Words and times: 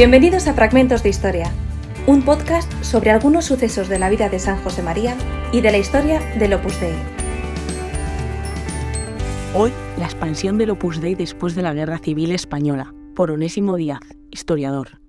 Bienvenidos 0.00 0.48
a 0.48 0.54
Fragmentos 0.54 1.02
de 1.02 1.10
Historia, 1.10 1.52
un 2.06 2.22
podcast 2.22 2.72
sobre 2.82 3.10
algunos 3.10 3.44
sucesos 3.44 3.90
de 3.90 3.98
la 3.98 4.08
vida 4.08 4.30
de 4.30 4.38
San 4.38 4.56
José 4.62 4.82
María 4.82 5.14
y 5.52 5.60
de 5.60 5.70
la 5.70 5.76
historia 5.76 6.20
del 6.38 6.54
Opus 6.54 6.80
Dei. 6.80 6.94
Hoy, 9.54 9.70
la 9.98 10.06
expansión 10.06 10.56
del 10.56 10.70
Opus 10.70 11.02
Dei 11.02 11.14
después 11.14 11.54
de 11.54 11.60
la 11.60 11.74
Guerra 11.74 11.98
Civil 11.98 12.32
Española, 12.32 12.94
por 13.14 13.30
Onésimo 13.30 13.76
Díaz, 13.76 14.00
historiador. 14.30 15.02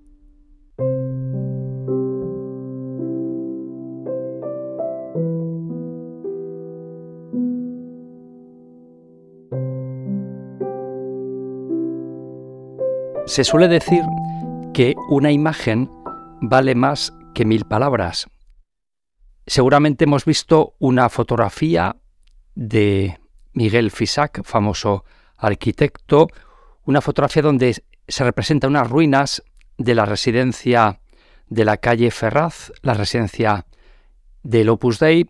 Se 13.24 13.42
suele 13.44 13.68
decir 13.68 14.02
que 14.72 14.94
una 15.08 15.30
imagen 15.30 15.90
vale 16.40 16.74
más 16.74 17.12
que 17.34 17.44
mil 17.44 17.66
palabras. 17.66 18.26
Seguramente 19.46 20.04
hemos 20.04 20.24
visto 20.24 20.74
una 20.78 21.08
fotografía 21.08 21.96
de 22.54 23.18
Miguel 23.52 23.90
Fisac, 23.90 24.42
famoso 24.44 25.04
arquitecto, 25.36 26.28
una 26.84 27.00
fotografía 27.00 27.42
donde 27.42 27.84
se 28.08 28.24
representan 28.24 28.70
unas 28.70 28.90
ruinas 28.90 29.42
de 29.78 29.94
la 29.94 30.06
residencia 30.06 31.00
de 31.48 31.64
la 31.64 31.76
calle 31.76 32.10
Ferraz, 32.10 32.72
la 32.82 32.94
residencia 32.94 33.66
del 34.42 34.70
Opus 34.70 34.98
Dei. 34.98 35.28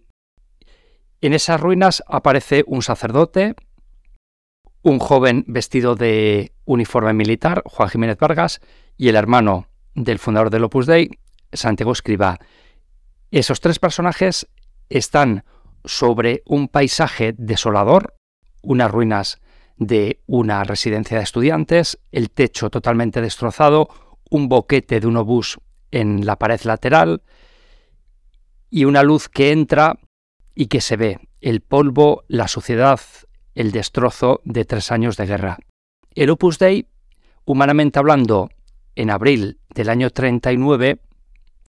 En 1.21 1.33
esas 1.33 1.61
ruinas 1.61 2.03
aparece 2.07 2.65
un 2.67 2.83
sacerdote, 2.83 3.55
un 4.83 4.99
joven 4.99 5.45
vestido 5.47 5.95
de 5.95 6.53
uniforme 6.65 7.13
militar, 7.13 7.63
Juan 7.65 7.89
Jiménez 7.89 8.19
Vargas, 8.19 8.61
y 8.97 9.09
el 9.09 9.17
hermano 9.17 9.69
del 9.95 10.19
fundador 10.19 10.51
del 10.51 10.65
Opus 10.65 10.87
Dei, 10.87 11.11
Santiago 11.53 11.93
Escribá. 11.93 12.39
Esos 13.31 13.61
tres 13.61 13.79
personajes 13.79 14.49
están 14.89 15.45
sobre 15.85 16.43
un 16.47 16.69
paisaje 16.69 17.35
desolador, 17.37 18.15
unas 18.63 18.91
ruinas 18.91 19.41
de 19.77 20.21
una 20.27 20.65
residencia 20.65 21.17
de 21.17 21.25
estudiantes, 21.25 21.99
el 22.11 22.31
techo 22.31 22.71
totalmente 22.71 23.21
destrozado, 23.21 23.89
un 24.31 24.49
boquete 24.49 25.01
de 25.01 25.07
un 25.07 25.17
obús 25.17 25.59
en 25.91 26.25
la 26.27 26.37
pared 26.37 26.61
lateral 26.65 27.23
y 28.71 28.85
una 28.85 29.03
luz 29.03 29.29
que 29.29 29.53
entra 29.53 29.99
y 30.55 30.67
que 30.67 30.81
se 30.81 30.97
ve, 30.97 31.19
el 31.41 31.61
polvo, 31.61 32.25
la 32.29 32.49
suciedad, 32.49 33.01
el 33.55 33.73
destrozo 33.73 34.41
de 34.45 34.65
tres 34.65 34.91
años 34.91 35.17
de 35.17 35.27
guerra. 35.27 35.59
El 36.15 36.31
Opus 36.31 36.59
Dei, 36.59 36.87
humanamente 37.45 37.99
hablando, 37.99 38.51
en 38.95 39.11
abril 39.11 39.59
del 39.71 39.89
año 39.89 40.11
39, 40.11 41.01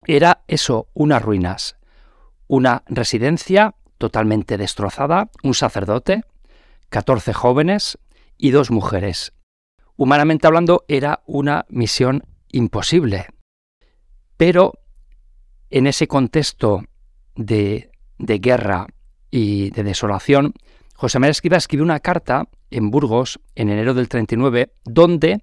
era 0.06 0.44
eso, 0.46 0.88
unas 0.94 1.22
ruinas, 1.22 1.76
una 2.46 2.82
residencia 2.86 3.74
totalmente 3.98 4.56
destrozada, 4.58 5.30
un 5.42 5.54
sacerdote, 5.54 6.22
14 6.90 7.32
jóvenes 7.32 7.98
y 8.36 8.50
dos 8.50 8.70
mujeres. 8.70 9.32
Humanamente 9.96 10.46
hablando, 10.46 10.84
era 10.88 11.22
una 11.26 11.64
misión 11.68 12.24
imposible. 12.52 13.26
Pero 14.36 14.74
en 15.70 15.86
ese 15.86 16.06
contexto 16.06 16.84
de, 17.34 17.90
de 18.18 18.38
guerra 18.38 18.86
y 19.30 19.70
de 19.70 19.82
desolación, 19.82 20.54
José 20.96 21.18
María 21.18 21.32
Escriba 21.32 21.56
escribió 21.58 21.84
una 21.84 22.00
carta 22.00 22.48
en 22.70 22.90
Burgos 22.90 23.38
en 23.54 23.68
enero 23.68 23.94
del 23.94 24.08
39 24.08 24.72
donde 24.84 25.42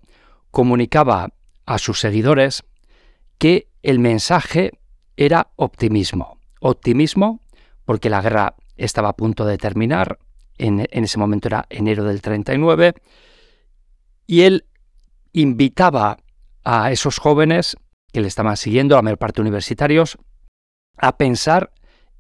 comunicaba 0.52 1.30
a 1.66 1.78
sus 1.78 2.00
seguidores 2.00 2.64
que 3.38 3.68
el 3.84 4.00
mensaje 4.00 4.72
era 5.16 5.52
optimismo. 5.56 6.40
Optimismo 6.60 7.42
porque 7.86 8.10
la 8.10 8.22
guerra 8.22 8.56
estaba 8.78 9.10
a 9.10 9.16
punto 9.16 9.46
de 9.46 9.58
terminar, 9.58 10.18
en, 10.58 10.88
ese 10.90 11.20
momento 11.20 11.48
era 11.48 11.66
enero 11.70 12.04
del 12.04 12.22
39, 12.22 12.94
y 14.26 14.42
él 14.42 14.66
invitaba 15.34 16.18
a 16.64 16.92
esos 16.92 17.20
jóvenes 17.20 17.76
que 18.12 18.22
le 18.22 18.28
estaban 18.28 18.58
siguiendo, 18.58 18.96
la 18.96 19.02
mayor 19.02 19.18
parte 19.18 19.42
universitarios, 19.42 20.18
a 20.98 21.18
pensar 21.18 21.72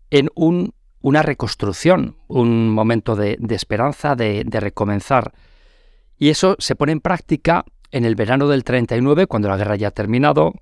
en 0.09 0.30
un, 0.36 0.74
una 1.03 1.22
reconstrucción, 1.22 2.16
un 2.28 2.69
momento 2.69 3.16
de, 3.16 3.38
esperanza, 3.50 4.16
de, 4.16 4.46
recomenzar. 4.50 5.34
Y 6.18 6.30
eso 6.30 6.56
se 6.59 6.75
pone 6.75 6.94
en 6.94 7.02
práctica 7.02 7.66
en 7.91 8.06
el 8.06 8.16
verano 8.16 8.47
del 8.47 8.64
39, 8.64 9.28
cuando 9.28 9.50
la 9.50 9.58
guerra 9.58 9.75
ya 9.75 9.90
ha 9.90 9.92
terminado, 9.92 10.53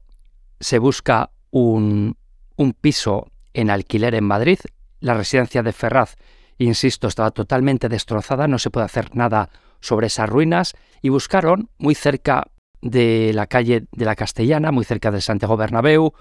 se 0.59 0.79
busca 0.79 1.29
un, 1.51 2.17
un 2.57 2.73
piso 2.73 3.27
en 3.53 3.69
alquiler 3.69 4.15
en 4.15 4.25
Madrid. 4.25 4.57
La 4.99 5.13
residencia 5.13 5.61
de 5.61 5.73
Ferraz, 5.73 6.15
insisto, 6.57 7.07
estaba 7.07 7.29
totalmente 7.29 7.87
destrozada, 7.87 8.47
no 8.47 8.57
se 8.57 8.71
puede 8.71 8.85
hacer 8.85 9.15
nada 9.15 9.49
sobre 9.79 10.07
esas 10.07 10.27
ruinas 10.27 10.73
y 11.03 11.09
buscaron 11.09 11.69
muy 11.77 11.93
cerca 11.93 12.47
de 12.81 13.31
la 13.35 13.45
calle 13.45 13.85
de 13.91 14.05
la 14.05 14.15
Castellana, 14.15 14.71
muy 14.71 14.85
cerca 14.85 15.11
de 15.11 15.21
Santiago 15.21 15.55
Bernabéu, 15.55 16.15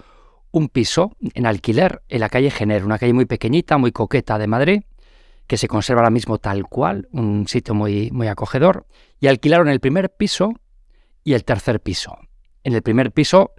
un 0.51 0.69
piso 0.69 1.15
en 1.33 1.45
alquiler 1.45 2.01
en 2.09 2.19
la 2.19 2.29
calle 2.29 2.51
Gener, 2.51 2.85
una 2.85 2.99
calle 2.99 3.13
muy 3.13 3.25
pequeñita, 3.25 3.77
muy 3.77 3.91
coqueta 3.91 4.37
de 4.37 4.47
Madrid, 4.47 4.81
que 5.47 5.57
se 5.57 5.67
conserva 5.67 6.01
ahora 6.01 6.11
mismo 6.11 6.37
tal 6.37 6.63
cual, 6.67 7.07
un 7.11 7.47
sitio 7.47 7.73
muy, 7.73 8.11
muy 8.11 8.27
acogedor, 8.27 8.85
y 9.19 9.27
alquilaron 9.27 9.69
el 9.69 9.79
primer 9.79 10.13
piso 10.13 10.53
y 11.23 11.33
el 11.33 11.43
tercer 11.43 11.81
piso. 11.81 12.17
En 12.63 12.73
el 12.73 12.81
primer 12.81 13.11
piso 13.11 13.51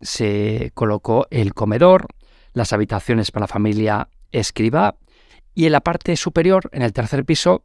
se 0.00 0.72
colocó 0.74 1.26
el 1.30 1.54
comedor, 1.54 2.06
las 2.52 2.72
habitaciones 2.72 3.30
para 3.30 3.44
la 3.44 3.48
familia 3.48 4.08
escriba 4.32 4.96
y 5.54 5.66
en 5.66 5.72
la 5.72 5.80
parte 5.80 6.16
superior, 6.16 6.68
en 6.72 6.82
el 6.82 6.92
tercer 6.92 7.24
piso, 7.24 7.64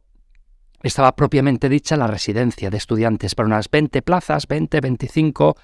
estaba 0.82 1.14
propiamente 1.16 1.68
dicha 1.68 1.96
la 1.96 2.06
residencia 2.06 2.70
de 2.70 2.76
estudiantes 2.76 3.34
para 3.34 3.46
unas 3.46 3.70
20 3.70 4.02
plazas, 4.02 4.46
20, 4.46 4.80
25. 4.80 5.56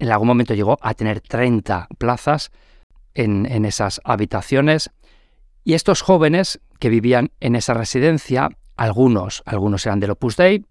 En 0.00 0.10
algún 0.10 0.28
momento 0.28 0.54
llegó 0.54 0.78
a 0.80 0.94
tener 0.94 1.20
30 1.20 1.88
plazas 1.98 2.50
en, 3.14 3.64
esas 3.66 4.00
habitaciones. 4.02 4.90
Y 5.62 5.74
estos 5.74 6.00
jóvenes 6.00 6.60
que 6.78 6.88
vivían 6.88 7.32
en 7.38 7.54
esa 7.54 7.74
residencia, 7.74 8.48
algunos, 8.76 9.42
algunos 9.44 9.84
eran 9.84 10.00
del 10.00 10.12
Opus 10.12 10.36
Dei, 10.36 10.64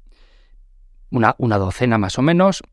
una, 1.12 1.36
docena 1.38 2.00
más 2.00 2.18
o 2.18 2.24
menos, 2.24 2.64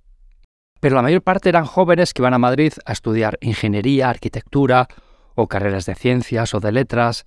pero 0.80 0.96
la 0.96 1.02
mayor 1.02 1.22
parte 1.22 1.50
eran 1.50 1.66
jóvenes 1.66 2.14
que 2.14 2.22
iban 2.22 2.32
a 2.32 2.38
Madrid 2.38 2.72
a 2.86 2.92
estudiar 2.92 3.36
ingeniería, 3.42 4.08
arquitectura 4.08 4.88
o 5.34 5.48
carreras 5.48 5.84
de 5.84 5.94
ciencias 5.94 6.54
o 6.54 6.60
de 6.60 6.72
letras 6.72 7.26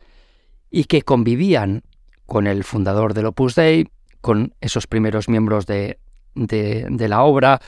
y 0.72 0.85
que 0.85 1.03
convivían 1.03 1.84
con 2.25 2.47
el 2.47 2.63
fundador 2.63 3.13
del 3.13 3.28
Opus 3.28 3.53
Dei, 3.53 3.90
con 4.22 4.56
esos 4.59 4.88
primeros 4.88 5.29
miembros 5.29 5.67
de, 5.67 6.00
la 6.35 7.22
obra, 7.22 7.59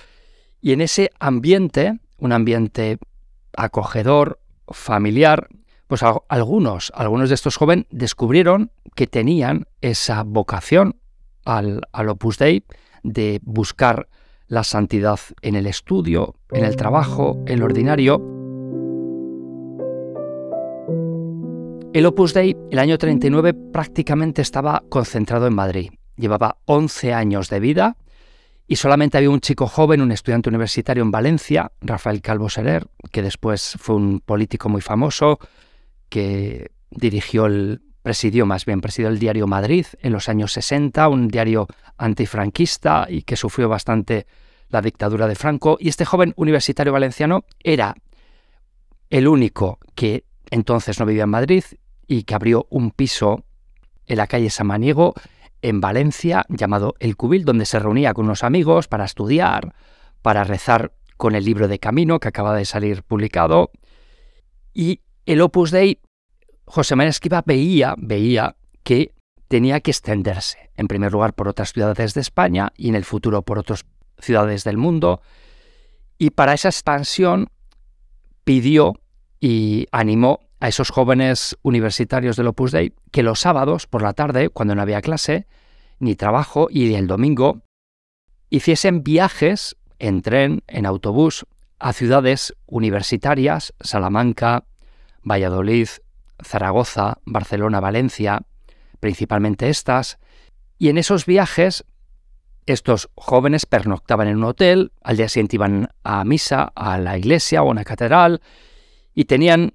y 0.62 0.74
en 0.74 0.82
ese 0.82 1.10
ambiente, 1.20 2.00
un 2.18 2.32
ambiente 2.32 3.00
acogedor, 3.58 4.40
familiar, 4.70 5.50
pues 5.88 6.04
algunos, 6.04 6.92
algunos 6.96 7.30
de 7.30 7.36
estos 7.36 7.58
jóvenes 7.58 7.86
descubrieron 7.90 8.72
que 8.96 9.08
tenían 9.08 9.66
esa 9.82 10.24
vocación 10.24 10.96
al, 11.44 11.82
al 11.92 12.10
Opus 12.10 12.38
Dei 12.38 12.64
de 13.04 13.42
buscar 13.44 14.08
la 14.48 14.64
santidad 14.64 15.20
en 15.42 15.56
el 15.56 15.66
estudio, 15.66 16.36
en 16.52 16.64
el 16.64 16.76
trabajo, 16.76 17.38
en 17.48 17.60
lo 17.60 17.66
ordinario. 17.66 18.18
El 21.94 22.06
Opus 22.06 22.34
Dei, 22.34 22.56
el 22.70 22.80
año 22.80 22.98
39, 22.98 23.54
prácticamente 23.54 24.42
estaba 24.42 24.84
concentrado 24.90 25.48
en 25.48 25.56
Madrid. 25.56 25.92
Llevaba 26.16 26.58
11 26.66 27.14
años 27.14 27.50
de 27.50 27.60
vida 27.60 27.98
y 28.72 28.78
solamente 28.78 29.18
había 29.18 29.30
un 29.30 29.42
chico 29.42 29.68
joven, 29.68 30.00
un 30.00 30.14
estudiante 30.14 30.48
universitario 30.48 31.04
en 31.04 31.12
Valencia, 31.12 31.74
Rafael 31.82 32.22
Calvo 32.22 32.48
Serer, 32.48 32.88
que 33.12 33.22
después 33.22 33.76
fue 33.78 33.98
un 33.98 34.22
político 34.22 34.70
muy 34.70 34.80
famoso, 34.80 35.40
que 36.08 36.72
dirigió 36.90 37.48
el 37.48 37.82
presidió 38.02 38.46
más 38.46 38.64
bien, 38.64 38.80
presidió 38.80 39.10
el 39.10 39.20
diario 39.20 39.46
Madrid 39.46 39.86
en 40.00 40.14
los 40.14 40.30
años 40.30 40.54
60, 40.54 41.10
un 41.10 41.28
diario 41.28 41.68
antifranquista 41.98 43.08
y 43.10 43.24
que 43.24 43.36
sufrió 43.36 43.68
bastante 43.68 44.26
la 44.70 44.82
dictadura 44.82 45.28
de 45.28 45.36
Franco. 45.36 45.76
Y 45.78 45.90
este 45.90 46.06
joven 46.06 46.32
universitario 46.38 46.94
valenciano 46.94 47.44
era 47.62 47.94
el 49.10 49.28
único 49.28 49.80
que 49.96 50.24
entonces 50.50 50.98
no 50.98 51.06
vivía 51.06 51.24
en 51.24 51.30
Madrid 51.30 51.66
y 52.08 52.24
que 52.24 52.36
abrió 52.36 52.68
un 52.70 52.92
piso 52.92 53.44
en 54.08 54.16
la 54.16 54.28
calle 54.28 54.50
Samaniego, 54.50 55.14
en 55.62 55.82
Valencia, 55.82 56.46
llamado 56.50 56.96
El 57.00 57.16
Cubil, 57.16 57.46
donde 57.46 57.66
se 57.66 57.80
reunía 57.80 58.14
con 58.14 58.26
unos 58.26 58.44
amigos 58.44 58.88
para 58.88 59.06
estudiar, 59.06 59.76
para 60.22 60.44
rezar 60.44 60.94
con 61.18 61.36
el 61.36 61.46
libro 61.46 61.68
de 61.68 61.80
Camino 61.80 62.20
que 62.20 62.28
acaba 62.28 62.56
de 62.56 62.66
salir 62.66 63.04
publicado. 63.04 63.72
Y 64.74 65.02
el 65.26 65.42
Opus 65.42 65.72
Dei 65.72 66.00
José 66.66 66.96
María 66.96 67.10
Esquiva 67.10 67.44
veía, 67.46 67.96
veía 67.98 68.56
que 68.84 69.14
tenía 69.50 69.82
que 69.82 69.92
extenderse, 69.92 70.72
en 70.78 70.88
primer 70.88 71.12
lugar 71.12 71.34
por 71.34 71.50
otras 71.50 71.74
ciudades 71.74 72.14
de 72.14 72.22
España 72.22 72.72
y 72.78 72.88
en 72.88 72.96
el 72.96 73.04
futuro 73.04 73.42
por 73.42 73.60
otras 73.60 73.86
ciudades 74.20 74.64
del 74.64 74.78
mundo, 74.78 75.22
Y 76.18 76.30
para 76.30 76.54
esa 76.54 76.70
expansión 76.70 77.50
pidió 78.44 78.94
y 79.40 79.88
animó 79.92 80.40
a 80.62 80.68
esos 80.68 80.92
jóvenes 80.92 81.58
universitarios 81.64 82.38
del 82.38 82.48
Opus 82.48 82.72
Dei 82.72 82.94
que 83.12 83.24
los 83.24 83.40
sábados 83.40 83.88
por 83.88 84.04
la 84.04 84.14
tarde, 84.14 84.50
cuando 84.50 84.76
no 84.76 84.84
había 84.84 85.02
clase 85.02 85.48
ni 86.00 86.16
trabajo, 86.16 86.68
y 86.70 86.94
el 86.94 87.08
domingo 87.08 87.64
hiciesen 88.50 89.04
viajes 89.04 89.76
en 89.98 90.22
tren, 90.22 90.62
en 90.68 90.86
autobús, 90.86 91.46
a 91.80 91.94
ciudades 91.94 92.54
universitarias, 92.68 93.74
Salamanca, 93.82 94.66
Valladolid, 95.24 95.88
Zaragoza, 96.44 97.18
Barcelona, 97.26 97.80
Valencia, 97.80 98.44
principalmente 99.00 99.68
estas, 99.68 100.20
y 100.78 100.90
en 100.90 101.00
esos 101.00 101.26
viajes 101.26 101.86
estos 102.68 103.10
jóvenes 103.16 103.66
pernoctaban 103.66 104.28
en 104.28 104.38
un 104.38 104.44
hotel, 104.44 104.92
al 105.02 105.18
día 105.18 105.28
siguiente 105.28 105.56
iban 105.56 105.90
a 106.04 106.24
misa, 106.24 106.72
a 106.76 107.00
la 107.00 107.18
iglesia 107.18 107.64
o 107.64 107.68
a 107.68 107.72
una 107.72 107.84
catedral, 107.84 108.42
y 109.16 109.26
tenían 109.26 109.74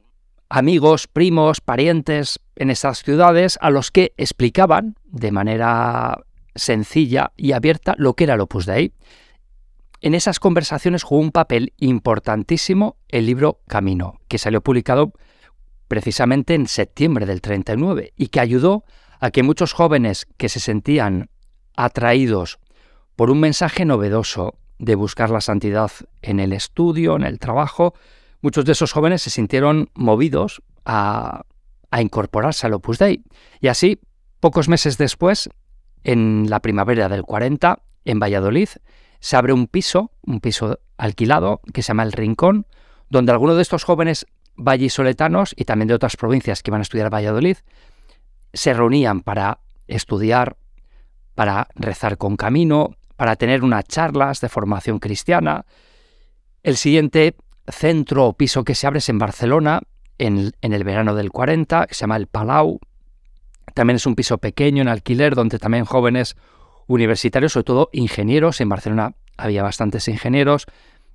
amigos, 0.49 1.07
primos, 1.07 1.61
parientes 1.61 2.41
en 2.55 2.71
esas 2.71 3.03
ciudades 3.03 3.59
a 3.61 3.71
los 3.71 3.91
que 3.91 4.13
explicaban 4.17 4.97
de 5.05 5.33
manera 5.33 6.25
sencilla 6.55 7.33
y 7.37 7.53
abierta 7.53 7.95
lo 7.99 8.15
que 8.15 8.25
era 8.25 8.35
el 8.35 8.41
Opus 8.41 8.67
Dei. 8.67 8.93
En 10.01 10.15
esas 10.15 10.41
conversaciones 10.41 11.03
jugó 11.03 11.21
un 11.21 11.33
papel 11.33 11.73
importantísimo 11.79 12.97
el 13.09 13.27
libro 13.27 13.61
Camino, 13.67 14.21
que 14.29 14.39
salió 14.39 14.61
publicado 14.61 15.13
precisamente 15.89 16.55
en 16.55 16.67
septiembre 16.67 17.27
del 17.27 17.41
39 17.41 18.13
y 18.17 18.29
que 18.29 18.41
ayudó 18.41 18.85
a 19.21 19.31
que 19.31 19.43
muchos 19.43 19.73
jóvenes 19.73 20.27
que 20.37 20.49
se 20.49 20.61
sentían 20.61 21.31
atraídos 21.77 22.59
por 23.15 23.31
un 23.31 23.41
mensaje 23.41 23.85
novedoso 23.85 24.59
de 24.79 24.95
buscar 24.95 25.31
la 25.31 25.41
santidad 25.41 25.91
en 26.23 26.41
el 26.41 26.53
estudio, 26.53 27.17
en 27.17 27.23
el 27.23 27.39
trabajo, 27.39 27.95
muchos 28.47 28.65
de 28.65 28.71
esos 28.71 28.93
jóvenes 28.93 29.23
se 29.23 29.31
sintieron 29.31 29.91
movidos 29.95 30.63
a, 30.85 31.43
incorporarse 31.99 32.65
al 32.65 32.75
Opus 32.75 32.99
Dei. 32.99 33.25
Y 33.61 33.67
así, 33.67 33.99
pocos 34.39 34.69
meses 34.69 34.99
después, 34.99 35.51
en 36.05 36.47
la 36.49 36.61
primavera 36.61 37.09
del 37.09 37.25
40, 37.25 37.81
en 38.05 38.21
Valladolid, 38.21 38.69
se 39.19 39.37
abre 39.37 39.53
un 39.53 39.67
piso, 39.67 40.13
un 40.23 40.39
piso 40.39 40.79
alquilado, 40.97 41.61
que 41.75 41.83
se 41.83 41.89
llama 41.89 42.05
El 42.05 42.13
Rincón, 42.13 42.69
donde 43.11 43.33
algunos 43.33 43.57
de 43.57 43.63
estos 43.63 43.83
jóvenes 43.83 44.27
vallisoletanos 44.57 45.53
y 45.57 45.65
también 45.65 45.89
de 45.89 45.95
otras 45.95 46.17
provincias 46.17 46.63
que 46.63 46.71
iban 46.71 46.83
a 46.83 46.83
estudiar 46.83 47.09
a 47.09 47.11
Valladolid 47.11 47.57
se 48.53 48.75
reunían 48.75 49.23
para 49.23 49.59
estudiar, 49.89 50.57
para 51.35 51.67
rezar 51.75 52.17
con 52.17 52.37
camino, 52.37 52.95
para 53.17 53.35
tener 53.35 53.65
unas 53.65 53.87
charlas 53.87 54.41
de 54.41 54.49
formación 54.49 55.01
cristiana. 55.01 55.67
El 56.63 56.77
siguiente 56.77 57.35
centro 57.69 58.27
o 58.27 58.33
piso 58.35 58.65
que 58.65 58.75
se 58.75 58.87
abre 58.87 58.99
es 58.99 59.09
en 59.09 59.19
Barcelona, 59.19 59.81
en, 60.19 60.53
el 60.61 60.85
verano 60.85 61.15
del 61.15 61.31
40, 61.31 61.87
que 61.87 61.95
se 61.95 62.01
llama 62.01 62.17
el 62.17 62.27
Palau. 62.27 62.81
También 63.75 63.97
es 63.97 64.07
un 64.07 64.15
piso 64.15 64.39
pequeño 64.39 64.83
en 64.83 64.89
alquiler, 64.89 65.35
donde 65.35 65.59
también 65.59 65.85
jóvenes 65.85 66.37
universitarios, 66.87 67.53
sobre 67.53 67.65
todo 67.65 67.89
ingenieros, 67.93 68.61
en 68.61 68.69
Barcelona 68.69 69.15
había 69.37 69.63
bastantes 69.63 70.09
ingenieros, 70.09 70.67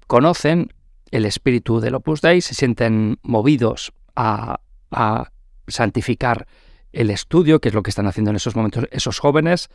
conocen 0.08 0.74
el 1.10 1.26
espíritu 1.26 1.80
del 1.80 1.96
Opus 1.96 2.22
Dei, 2.22 2.42
se 2.42 2.54
sienten 2.54 3.18
movidos 3.24 3.94
a, 4.16 4.62
a 4.92 5.32
santificar 5.68 6.48
el 6.92 7.10
estudio, 7.10 7.60
que 7.60 7.70
es 7.70 7.74
lo 7.74 7.84
que 7.84 7.90
están 7.90 8.08
haciendo 8.08 8.32
en 8.32 8.36
esos 8.36 8.56
momentos 8.56 8.86
esos 8.92 9.20
jóvenes. 9.20 9.70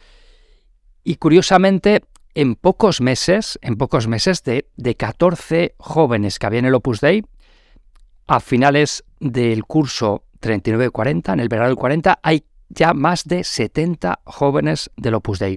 Y 1.02 1.16
curiosamente, 1.16 2.02
en 2.36 2.54
pocos 2.54 3.00
meses, 3.00 3.58
en 3.62 3.76
pocos 3.76 4.08
meses 4.08 4.42
de, 4.44 4.68
de 4.76 4.94
14 4.94 5.74
jóvenes 5.78 6.38
que 6.38 6.46
había 6.46 6.58
en 6.58 6.66
el 6.66 6.74
Opus 6.74 7.00
Dei, 7.00 7.24
a 8.26 8.40
finales 8.40 9.04
del 9.20 9.64
curso 9.64 10.26
39-40, 10.42 11.32
en 11.32 11.40
el 11.40 11.48
verano 11.48 11.68
del 11.68 11.78
40, 11.78 12.20
hay 12.22 12.44
ya 12.68 12.92
más 12.92 13.24
de 13.24 13.42
70 13.42 14.20
jóvenes 14.24 14.90
del 14.98 15.14
Opus 15.14 15.38
Dei. 15.38 15.56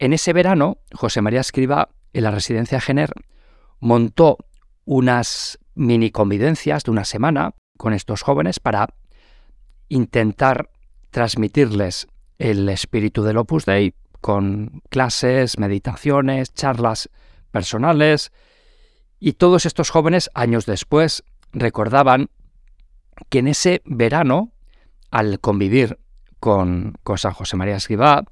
En 0.00 0.12
ese 0.12 0.32
verano, 0.32 0.78
José 0.92 1.22
María 1.22 1.42
Escriba, 1.42 1.90
en 2.12 2.24
la 2.24 2.32
residencia 2.32 2.80
Gener, 2.80 3.12
montó 3.78 4.38
unas 4.84 5.60
mini 5.76 6.10
convivencias 6.10 6.82
de 6.82 6.90
una 6.90 7.04
semana 7.04 7.54
con 7.78 7.92
estos 7.92 8.22
jóvenes 8.22 8.58
para 8.58 8.88
intentar 9.88 10.70
transmitirles 11.10 12.08
el 12.38 12.68
espíritu 12.68 13.22
del 13.22 13.36
Opus 13.36 13.64
Dei, 13.64 13.94
con 14.20 14.82
clases, 14.88 15.58
meditaciones, 15.58 16.52
charlas 16.54 17.10
personales. 17.50 18.32
Y 19.18 19.34
todos 19.34 19.66
estos 19.66 19.90
jóvenes, 19.90 20.30
años 20.34 20.66
después, 20.66 21.24
recordaban 21.52 22.30
que 23.28 23.40
en 23.40 23.48
ese 23.48 23.82
verano, 23.84 24.52
al 25.10 25.40
convivir 25.40 25.98
con, 26.38 26.96
San 27.16 27.32
José 27.32 27.56
María 27.56 27.76
Escribá 27.76 28.24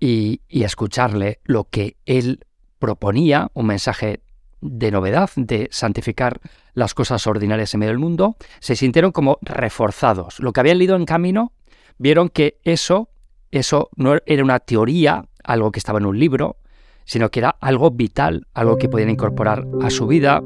y, 0.00 0.40
y 0.48 0.64
escucharle 0.64 1.40
lo 1.44 1.64
que 1.64 1.96
él 2.06 2.46
proponía, 2.78 3.50
un 3.54 3.66
mensaje 3.66 4.22
de 4.62 4.90
novedad, 4.90 5.30
de 5.36 5.68
santificar 5.70 6.40
las 6.72 6.94
cosas 6.94 7.26
ordinarias 7.26 7.74
en 7.74 7.80
medio 7.80 7.90
del 7.90 7.98
mundo, 7.98 8.36
se 8.60 8.76
sintieron 8.76 9.12
como 9.12 9.38
reforzados. 9.42 10.38
Lo 10.40 10.52
que 10.52 10.60
habían 10.60 10.78
leído 10.78 10.96
en 10.96 11.04
camino, 11.04 11.52
vieron 11.98 12.28
que 12.28 12.58
eso 12.62 13.11
eso 13.52 13.90
no 13.96 14.16
era 14.26 14.42
una 14.42 14.58
teoría, 14.58 15.26
algo 15.44 15.70
que 15.70 15.78
estaba 15.78 15.98
en 15.98 16.06
un 16.06 16.18
libro, 16.18 16.56
sino 17.04 17.30
que 17.30 17.40
era 17.40 17.50
algo 17.60 17.90
vital, 17.90 18.46
algo 18.54 18.78
que 18.78 18.88
podían 18.88 19.10
incorporar 19.10 19.66
a 19.82 19.90
su 19.90 20.06
vida. 20.06 20.38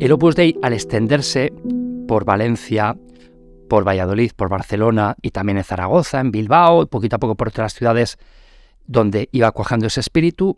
El 0.00 0.12
Opus 0.12 0.36
Dei, 0.36 0.56
al 0.62 0.72
extenderse 0.72 1.52
por 2.06 2.24
Valencia, 2.24 2.96
por 3.68 3.86
Valladolid, 3.86 4.30
por 4.36 4.48
Barcelona 4.48 5.16
y 5.20 5.30
también 5.30 5.58
en 5.58 5.64
Zaragoza, 5.64 6.20
en 6.20 6.30
Bilbao, 6.30 6.86
poquito 6.86 7.16
a 7.16 7.18
poco 7.18 7.34
por 7.34 7.48
otras 7.48 7.74
ciudades 7.74 8.18
donde 8.86 9.28
iba 9.32 9.50
cuajando 9.50 9.88
ese 9.88 10.00
espíritu, 10.00 10.56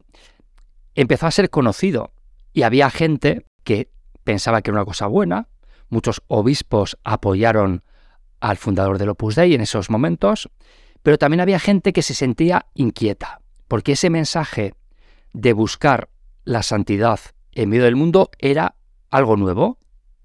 empezó 0.95 1.27
a 1.27 1.31
ser 1.31 1.49
conocido 1.49 2.13
y 2.53 2.63
había 2.63 2.91
gente 2.91 3.47
que 3.65 3.91
pensaba 4.23 4.61
que 4.61 4.71
era 4.71 4.79
una 4.81 4.85
cosa 4.85 5.07
buena, 5.07 5.49
muchos 5.89 6.23
obispos 6.29 6.99
apoyaron 7.03 7.83
al 8.41 8.57
fundador 8.57 8.99
del 8.99 9.11
Opus 9.11 9.35
Dei 9.35 9.55
en 9.55 9.61
esos 9.61 9.91
momentos, 9.91 10.51
pero 11.03 11.19
también 11.19 11.41
había 11.41 11.59
gente 11.59 11.93
que 11.93 12.03
se 12.03 12.15
sentía 12.15 12.67
inquieta, 12.75 13.41
porque 13.69 13.93
ese 13.93 14.11
mensaje 14.11 14.75
de 15.33 15.53
buscar 15.53 16.09
la 16.45 16.63
santidad 16.63 17.21
en 17.53 17.69
medio 17.69 17.85
del 17.85 17.97
mundo 17.97 18.31
era 18.39 18.75
algo 19.11 19.37
nuevo, 19.37 19.79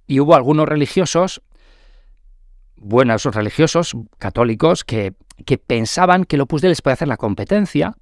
y 0.07 0.19
hubo 0.19 0.35
algunos 0.35 0.67
religiosos, 0.67 1.41
buenos 2.75 3.25
religiosos, 3.25 3.95
católicos, 4.17 4.83
que, 4.83 5.13
que 5.45 5.57
pensaban 5.57 6.25
que 6.25 6.35
el 6.35 6.41
Opus 6.41 6.61
Dei 6.61 6.69
les 6.69 6.81
podía 6.81 6.93
hacer 6.93 7.07
la 7.07 7.17
competencia, 7.17 7.95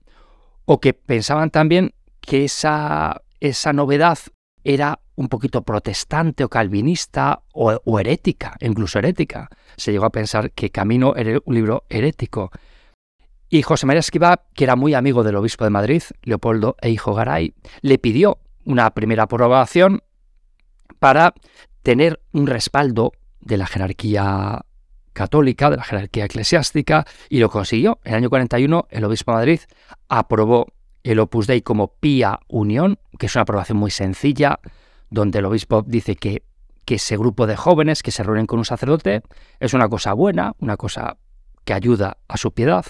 o 0.66 0.80
que 0.80 0.94
pensaban 0.94 1.50
también 1.50 1.94
que 2.22 2.46
esa, 2.46 3.22
esa 3.40 3.74
novedad 3.74 4.18
era 4.64 5.00
un 5.16 5.30
poquito 5.30 5.62
protestante 5.62 6.44
o 6.44 6.50
calvinista 6.50 7.44
o, 7.54 8.00
herética, 8.00 8.56
incluso 8.60 9.00
herética. 9.00 9.50
Se 9.78 9.92
llegó 9.92 10.06
a 10.06 10.12
pensar 10.12 10.52
que 10.52 10.72
Camino 10.72 11.16
era 11.16 11.40
un 11.46 11.56
libro 11.56 11.84
herético. 11.90 12.52
Y 13.50 13.62
José 13.62 13.86
María 13.86 14.00
Esquiva, 14.00 14.42
que 14.56 14.64
era 14.64 14.76
muy 14.76 14.96
amigo 14.96 15.24
del 15.24 15.36
obispo 15.36 15.64
de 15.64 15.70
Madrid, 15.70 16.02
Leopoldo 16.24 16.76
e 16.82 16.90
Hijo 16.90 17.14
Garay, 17.14 17.54
le 17.82 18.00
pidió 18.00 18.40
una 18.66 18.90
primera 18.92 19.24
aprobación 19.24 20.02
para 21.00 21.34
tener 21.84 22.22
un 22.32 22.48
respaldo 22.48 23.12
de 23.42 23.58
la 23.58 23.68
jerarquía 23.68 24.66
católica, 25.12 25.70
de 25.70 25.78
la 25.78 25.84
jerarquía 25.84 26.26
eclesiástica, 26.26 27.06
y 27.30 27.40
lo 27.40 27.50
consiguió. 27.50 28.00
En 28.04 28.14
el 28.14 28.18
año 28.18 28.30
41 28.30 28.88
el 28.90 29.04
obispo 29.04 29.32
de 29.32 29.38
Madrid 29.38 29.60
aprobó 30.10 30.68
el 31.04 31.20
Opus 31.20 31.48
Dei 31.48 31.62
como 31.62 31.90
Pía 32.00 32.40
Unión, 32.48 32.98
que 33.20 33.28
es 33.28 33.36
una 33.36 33.44
aprobación 33.44 33.78
muy 33.78 33.92
sencilla, 33.92 34.60
donde 35.14 35.40
el 35.40 35.46
obispo 35.46 35.84
dice 35.86 36.16
que, 36.16 36.44
que 36.86 36.96
ese 36.96 37.18
grupo 37.18 37.46
de 37.46 37.56
jóvenes 37.56 38.02
que 38.02 38.12
se 38.12 38.24
reúnen 38.24 38.48
con 38.48 38.58
un 38.58 38.66
sacerdote 38.66 39.22
es 39.60 39.76
una 39.76 39.88
cosa 39.88 40.14
buena, 40.14 40.54
una 40.60 40.76
cosa 40.76 41.18
que 41.64 41.74
ayuda 41.74 42.18
a 42.28 42.38
su 42.38 42.52
piedad. 42.52 42.86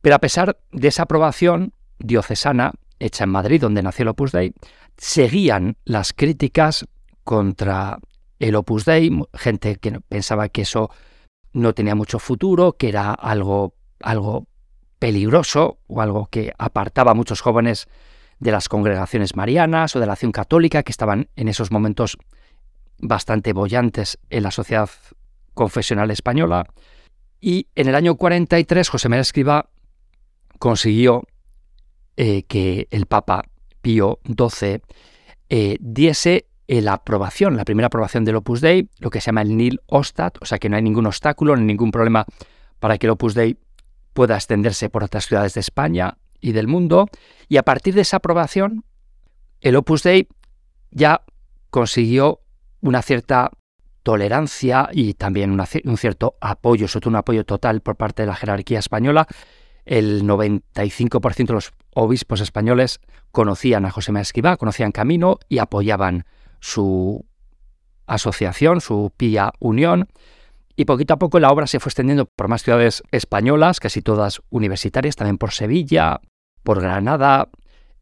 Pero 0.00 0.14
a 0.14 0.20
pesar 0.20 0.58
de 0.70 0.88
esa 0.88 1.02
aprobación 1.02 1.72
diocesana 1.98 2.72
hecha 3.00 3.24
en 3.24 3.30
Madrid, 3.30 3.60
donde 3.60 3.82
nació 3.82 4.04
el 4.04 4.10
Opus 4.10 4.30
Dei, 4.30 4.54
seguían 4.96 5.76
las 5.84 6.12
críticas 6.12 6.86
contra 7.24 7.98
el 8.38 8.54
Opus 8.54 8.84
Dei, 8.84 9.10
gente 9.34 9.76
que 9.76 9.98
pensaba 10.00 10.48
que 10.48 10.62
eso 10.62 10.90
no 11.52 11.72
tenía 11.74 11.96
mucho 11.96 12.20
futuro, 12.20 12.74
que 12.74 12.88
era 12.88 13.12
algo, 13.12 13.74
algo 14.00 14.46
peligroso 15.00 15.78
o 15.88 16.00
algo 16.00 16.28
que 16.30 16.52
apartaba 16.58 17.10
a 17.10 17.14
muchos 17.14 17.40
jóvenes 17.40 17.88
de 18.38 18.52
las 18.52 18.68
congregaciones 18.68 19.36
marianas 19.36 19.96
o 19.96 20.00
de 20.00 20.06
la 20.06 20.12
acción 20.12 20.32
católica 20.32 20.82
que 20.82 20.92
estaban 20.92 21.28
en 21.36 21.48
esos 21.48 21.70
momentos 21.70 22.18
bastante 22.98 23.52
bollantes 23.52 24.18
en 24.30 24.42
la 24.42 24.50
sociedad 24.50 24.88
confesional 25.54 26.10
española. 26.10 26.66
Y 27.40 27.68
en 27.74 27.88
el 27.88 27.94
año 27.94 28.16
43 28.16 28.88
José 28.88 29.08
María 29.08 29.22
Escriba 29.22 29.70
consiguió 30.58 31.24
eh, 32.16 32.44
que 32.44 32.88
el 32.90 33.06
Papa 33.06 33.44
Pío 33.82 34.20
XII 34.24 34.80
eh, 35.48 35.76
diese 35.80 36.46
la 36.66 36.94
aprobación, 36.94 37.56
la 37.56 37.64
primera 37.64 37.86
aprobación 37.86 38.24
del 38.24 38.36
Opus 38.36 38.60
Dei, 38.60 38.88
lo 38.98 39.10
que 39.10 39.20
se 39.20 39.26
llama 39.26 39.42
el 39.42 39.56
Nil 39.56 39.80
Ostat, 39.86 40.38
o 40.40 40.46
sea 40.46 40.58
que 40.58 40.68
no 40.68 40.76
hay 40.76 40.82
ningún 40.82 41.06
obstáculo 41.06 41.56
ni 41.56 41.64
ningún 41.64 41.90
problema 41.90 42.24
para 42.80 42.98
que 42.98 43.06
el 43.06 43.10
Opus 43.10 43.34
Dei 43.34 43.58
pueda 44.12 44.36
extenderse 44.36 44.88
por 44.88 45.04
otras 45.04 45.26
ciudades 45.26 45.54
de 45.54 45.60
España 45.60 46.16
y 46.44 46.52
del 46.52 46.68
mundo. 46.68 47.08
Y 47.48 47.56
a 47.56 47.62
partir 47.62 47.94
de 47.94 48.02
esa 48.02 48.18
aprobación, 48.18 48.84
el 49.62 49.76
Opus 49.76 50.02
Dei 50.02 50.28
ya 50.90 51.22
consiguió 51.70 52.40
una 52.82 53.00
cierta 53.00 53.50
tolerancia 54.02 54.90
y 54.92 55.14
también 55.14 55.58
un 55.58 55.96
cierto 55.96 56.36
apoyo, 56.42 56.86
sobre 56.86 57.04
todo 57.04 57.10
un 57.10 57.16
apoyo 57.16 57.44
total 57.44 57.80
por 57.80 57.96
parte 57.96 58.22
de 58.22 58.28
la 58.28 58.36
jerarquía 58.36 58.78
española. 58.78 59.26
El 59.86 60.24
95% 60.24 61.46
de 61.46 61.54
los 61.54 61.72
obispos 61.94 62.42
españoles 62.42 63.00
conocían 63.32 63.86
a 63.86 63.90
José 63.90 64.12
María 64.12 64.22
Escribá, 64.22 64.58
conocían 64.58 64.92
Camino 64.92 65.38
y 65.48 65.58
apoyaban 65.58 66.26
su 66.60 67.24
asociación, 68.06 68.82
su 68.82 69.12
Pía 69.16 69.52
Unión. 69.60 70.08
Y 70.76 70.84
poquito 70.84 71.14
a 71.14 71.18
poco 71.18 71.40
la 71.40 71.50
obra 71.50 71.66
se 71.66 71.80
fue 71.80 71.88
extendiendo 71.88 72.26
por 72.26 72.48
más 72.48 72.62
ciudades 72.62 73.02
españolas, 73.12 73.80
casi 73.80 74.02
todas 74.02 74.42
universitarias, 74.50 75.16
también 75.16 75.38
por 75.38 75.52
Sevilla, 75.52 76.20
por 76.64 76.80
Granada, 76.80 77.48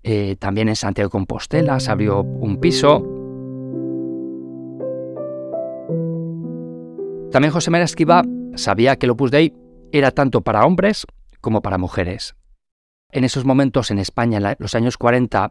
eh, 0.05 0.37
también 0.37 0.69
en 0.69 0.77
Santiago 0.77 1.09
de 1.09 1.13
Compostela 1.13 1.79
se 1.81 1.91
abrió 1.91 2.23
un 2.23 2.59
piso. 2.59 3.01
También 7.31 7.53
José 7.53 7.71
María 7.71 7.85
Esquiva 7.85 8.23
sabía 8.57 8.97
que 8.97 9.07
el 9.07 9.11
Opus 9.11 9.31
Dei 9.31 9.55
era 9.93 10.11
tanto 10.11 10.41
para 10.41 10.65
hombres 10.65 11.07
como 11.41 11.63
para 11.63 11.79
mujeres. 11.79 12.35
En 13.11 13.25
esos 13.25 13.45
momentos 13.45 13.91
en 13.91 13.99
España, 13.99 14.39
en 14.39 14.57
los 14.59 14.75
años 14.75 14.97
40, 14.97 15.51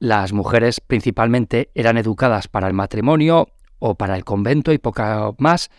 las 0.00 0.32
mujeres 0.32 0.80
principalmente 0.80 1.70
eran 1.74 1.96
educadas 1.96 2.48
para 2.48 2.66
el 2.66 2.74
matrimonio 2.74 3.48
o 3.78 3.94
para 3.94 4.16
el 4.16 4.24
convento 4.24 4.72
y 4.72 4.78
poca 4.78 5.30
más. 5.38 5.70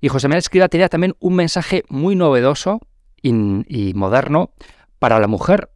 Y 0.00 0.08
José 0.08 0.28
María 0.28 0.38
Escriba 0.38 0.68
tenía 0.68 0.88
también 0.88 1.16
un 1.20 1.34
mensaje 1.34 1.84
muy 1.88 2.16
novedoso 2.16 2.80
y 3.20 3.92
moderno 3.94 4.52
para 4.98 5.18
la 5.18 5.26
mujer 5.26 5.70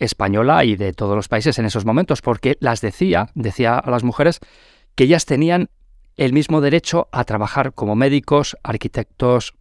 española 0.00 0.64
y 0.64 0.74
de 0.74 0.92
todos 0.92 1.14
los 1.14 1.28
países 1.28 1.58
en 1.58 1.66
esos 1.66 1.84
momentos, 1.84 2.22
porque 2.22 2.56
las 2.60 2.80
decía, 2.80 3.30
decía 3.34 3.78
a 3.78 3.90
las 3.90 4.02
mujeres 4.02 4.40
que 4.94 5.04
ellas 5.04 5.26
tenían 5.26 5.70
el 6.16 6.32
mismo 6.32 6.60
derecho 6.60 7.08
a 7.12 7.24
trabajar 7.24 7.72
como 7.72 7.94
médicos, 7.94 8.56
arquitectos, 8.62 9.54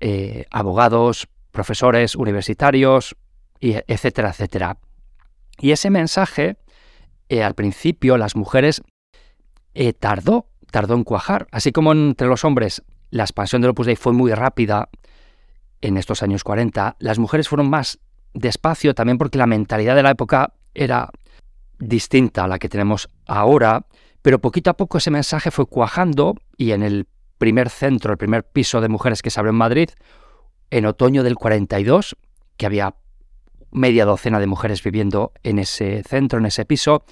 eh, 0.00 0.46
abogados, 0.50 1.28
profesores 1.50 2.16
universitarios, 2.16 3.14
y 3.60 3.76
etcétera, 3.86 4.30
etcétera. 4.30 4.78
Y 5.58 5.70
ese 5.70 5.90
mensaje, 5.90 6.56
eh, 7.28 7.44
al 7.44 7.54
principio, 7.54 8.16
las 8.16 8.34
mujeres 8.34 8.82
eh, 9.74 9.92
tardó, 9.92 10.48
tardó 10.70 10.94
en 10.94 11.04
cuajar. 11.04 11.46
Así 11.52 11.70
como 11.70 11.92
entre 11.92 12.26
los 12.26 12.44
hombres 12.44 12.82
la 13.10 13.22
expansión 13.22 13.62
del 13.62 13.70
Opus 13.70 13.86
Dei 13.86 13.94
fue 13.94 14.12
muy 14.12 14.32
rápida 14.32 14.88
en 15.82 15.96
estos 15.96 16.22
años 16.22 16.44
40, 16.44 16.96
las 16.98 17.18
mujeres 17.18 17.48
fueron 17.48 17.68
más 17.68 17.98
despacio, 18.34 18.94
también 18.94 19.18
porque 19.18 19.38
la 19.38 19.46
mentalidad 19.46 19.94
de 19.94 20.02
la 20.02 20.10
época 20.10 20.54
era 20.74 21.10
distinta 21.78 22.44
a 22.44 22.48
la 22.48 22.58
que 22.58 22.68
tenemos 22.68 23.10
ahora, 23.26 23.86
pero 24.22 24.40
poquito 24.40 24.70
a 24.70 24.76
poco 24.76 24.98
ese 24.98 25.10
mensaje 25.10 25.50
fue 25.50 25.66
cuajando 25.66 26.36
y 26.56 26.72
en 26.72 26.82
el 26.82 27.06
primer 27.38 27.70
centro, 27.70 28.12
el 28.12 28.18
primer 28.18 28.44
piso 28.44 28.80
de 28.80 28.88
mujeres 28.88 29.20
que 29.20 29.30
se 29.30 29.40
abrió 29.40 29.50
en 29.50 29.56
Madrid, 29.56 29.90
en 30.70 30.86
otoño 30.86 31.22
del 31.22 31.34
42, 31.34 32.16
que 32.56 32.66
había 32.66 32.94
media 33.72 34.04
docena 34.04 34.38
de 34.38 34.46
mujeres 34.46 34.82
viviendo 34.82 35.32
en 35.42 35.58
ese 35.58 36.02
centro, 36.04 36.38
en 36.38 36.46
ese 36.46 36.64
piso, 36.64 37.04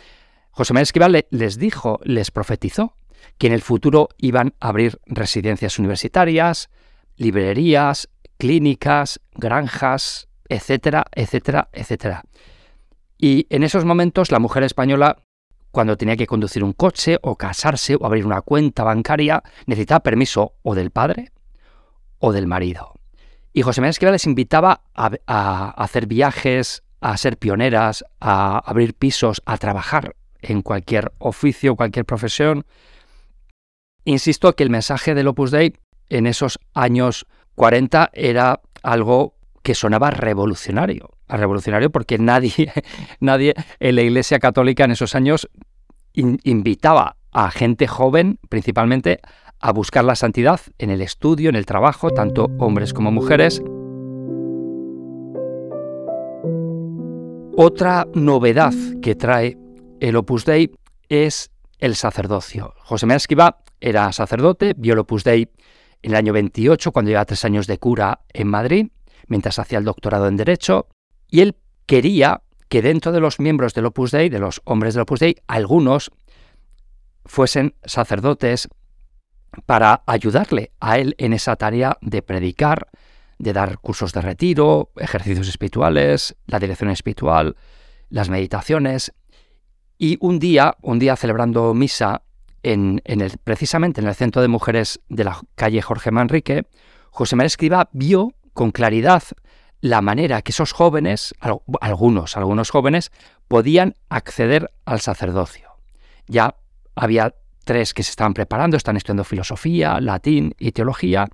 José 0.50 0.72
María 0.72 0.84
Esquivel 0.84 1.26
les 1.30 1.58
dijo, 1.58 2.00
les 2.04 2.30
profetizó, 2.30 2.94
que 3.38 3.46
en 3.46 3.52
el 3.52 3.62
futuro 3.62 4.08
iban 4.18 4.54
a 4.60 4.68
abrir 4.68 5.00
residencias 5.06 5.78
universitarias, 5.78 6.70
librerías, 7.16 8.08
clínicas, 8.38 9.20
granjas, 9.34 10.28
etcétera, 10.50 11.04
etcétera, 11.12 11.68
etcétera. 11.72 12.24
Y 13.16 13.46
en 13.50 13.62
esos 13.62 13.84
momentos 13.84 14.30
la 14.30 14.38
mujer 14.38 14.64
española, 14.64 15.16
cuando 15.70 15.96
tenía 15.96 16.16
que 16.16 16.26
conducir 16.26 16.64
un 16.64 16.72
coche 16.72 17.18
o 17.22 17.36
casarse 17.36 17.96
o 17.98 18.04
abrir 18.04 18.26
una 18.26 18.42
cuenta 18.42 18.82
bancaria, 18.82 19.42
necesitaba 19.66 20.00
permiso 20.00 20.54
o 20.62 20.74
del 20.74 20.90
padre 20.90 21.30
o 22.18 22.32
del 22.32 22.46
marido. 22.46 22.94
Y 23.52 23.62
José 23.62 23.80
María 23.80 23.90
Esquivel 23.90 24.12
les 24.12 24.26
invitaba 24.26 24.82
a, 24.94 25.10
a 25.26 25.70
hacer 25.70 26.06
viajes, 26.06 26.82
a 27.00 27.16
ser 27.16 27.36
pioneras, 27.36 28.04
a 28.20 28.58
abrir 28.58 28.94
pisos, 28.94 29.42
a 29.46 29.56
trabajar 29.56 30.16
en 30.40 30.62
cualquier 30.62 31.12
oficio, 31.18 31.76
cualquier 31.76 32.04
profesión. 32.04 32.64
Insisto 34.04 34.54
que 34.54 34.64
el 34.64 34.70
mensaje 34.70 35.14
del 35.14 35.28
Opus 35.28 35.50
Dei 35.50 35.74
en 36.08 36.26
esos 36.26 36.58
años 36.74 37.26
40 37.54 38.10
era 38.12 38.60
algo 38.82 39.34
que 39.62 39.74
sonaba 39.74 40.10
revolucionario. 40.10 41.10
revolucionario 41.28 41.90
porque 41.90 42.18
nadie, 42.18 42.72
nadie 43.20 43.54
en 43.78 43.96
la 43.96 44.02
Iglesia 44.02 44.38
Católica 44.38 44.84
en 44.84 44.92
esos 44.92 45.14
años 45.14 45.48
invitaba 46.12 47.16
a 47.32 47.50
gente 47.50 47.86
joven, 47.86 48.38
principalmente, 48.48 49.20
a 49.60 49.72
buscar 49.72 50.04
la 50.04 50.16
santidad 50.16 50.60
en 50.78 50.90
el 50.90 51.02
estudio, 51.02 51.50
en 51.50 51.56
el 51.56 51.66
trabajo, 51.66 52.10
tanto 52.10 52.48
hombres 52.58 52.92
como 52.92 53.12
mujeres. 53.12 53.62
Otra 57.56 58.06
novedad 58.14 58.72
que 59.02 59.14
trae 59.14 59.58
el 60.00 60.16
Opus 60.16 60.46
Dei 60.46 60.72
es 61.08 61.50
el 61.78 61.94
sacerdocio. 61.94 62.74
José 62.78 63.06
María 63.06 63.18
Esquiva 63.18 63.58
era 63.80 64.12
sacerdote, 64.12 64.74
vio 64.76 64.94
el 64.94 65.00
Opus 65.00 65.24
Dei 65.24 65.50
en 66.02 66.12
el 66.12 66.16
año 66.16 66.32
28, 66.32 66.90
cuando 66.92 67.10
llevaba 67.10 67.26
tres 67.26 67.44
años 67.44 67.66
de 67.66 67.78
cura 67.78 68.20
en 68.32 68.48
Madrid, 68.48 68.88
mientras 69.26 69.58
hacía 69.58 69.78
el 69.78 69.84
doctorado 69.84 70.28
en 70.28 70.36
Derecho, 70.36 70.88
y 71.28 71.40
él 71.40 71.56
quería 71.86 72.42
que 72.68 72.82
dentro 72.82 73.12
de 73.12 73.20
los 73.20 73.40
miembros 73.40 73.74
del 73.74 73.86
Opus 73.86 74.12
Dei, 74.12 74.28
de 74.28 74.38
los 74.38 74.62
hombres 74.64 74.94
del 74.94 75.02
Opus 75.02 75.20
Dei, 75.20 75.36
algunos 75.48 76.10
fuesen 77.24 77.74
sacerdotes 77.84 78.68
para 79.66 80.02
ayudarle 80.06 80.72
a 80.80 80.98
él 80.98 81.14
en 81.18 81.32
esa 81.32 81.56
tarea 81.56 81.98
de 82.00 82.22
predicar, 82.22 82.88
de 83.38 83.52
dar 83.52 83.78
cursos 83.78 84.12
de 84.12 84.20
retiro, 84.20 84.90
ejercicios 84.96 85.48
espirituales, 85.48 86.36
la 86.46 86.60
dirección 86.60 86.90
espiritual, 86.90 87.56
las 88.08 88.28
meditaciones. 88.28 89.12
Y 89.98 90.16
un 90.20 90.38
día, 90.38 90.76
un 90.82 90.98
día 90.98 91.16
celebrando 91.16 91.74
misa 91.74 92.22
en, 92.62 93.02
el, 93.04 93.32
precisamente 93.42 94.00
en 94.00 94.06
el 94.06 94.14
centro 94.14 94.42
de 94.42 94.48
mujeres 94.48 95.00
de 95.08 95.24
la 95.24 95.40
calle 95.54 95.82
Jorge 95.82 96.10
Manrique, 96.10 96.66
José 97.10 97.34
María 97.34 97.48
Escriba 97.48 97.88
vio 97.92 98.32
con 98.52 98.70
claridad 98.70 99.22
la 99.80 100.02
manera 100.02 100.42
que 100.42 100.52
esos 100.52 100.72
jóvenes, 100.72 101.34
algunos, 101.80 102.36
algunos 102.36 102.70
jóvenes, 102.70 103.10
podían 103.48 103.94
acceder 104.08 104.70
al 104.84 105.00
sacerdocio. 105.00 105.70
Ya 106.26 106.56
había 106.94 107.34
tres 107.64 107.94
que 107.94 108.02
se 108.02 108.10
estaban 108.10 108.34
preparando, 108.34 108.76
están 108.76 108.96
estudiando 108.96 109.24
filosofía, 109.24 110.00
latín 110.00 110.54
y 110.58 110.72
teología, 110.72 111.28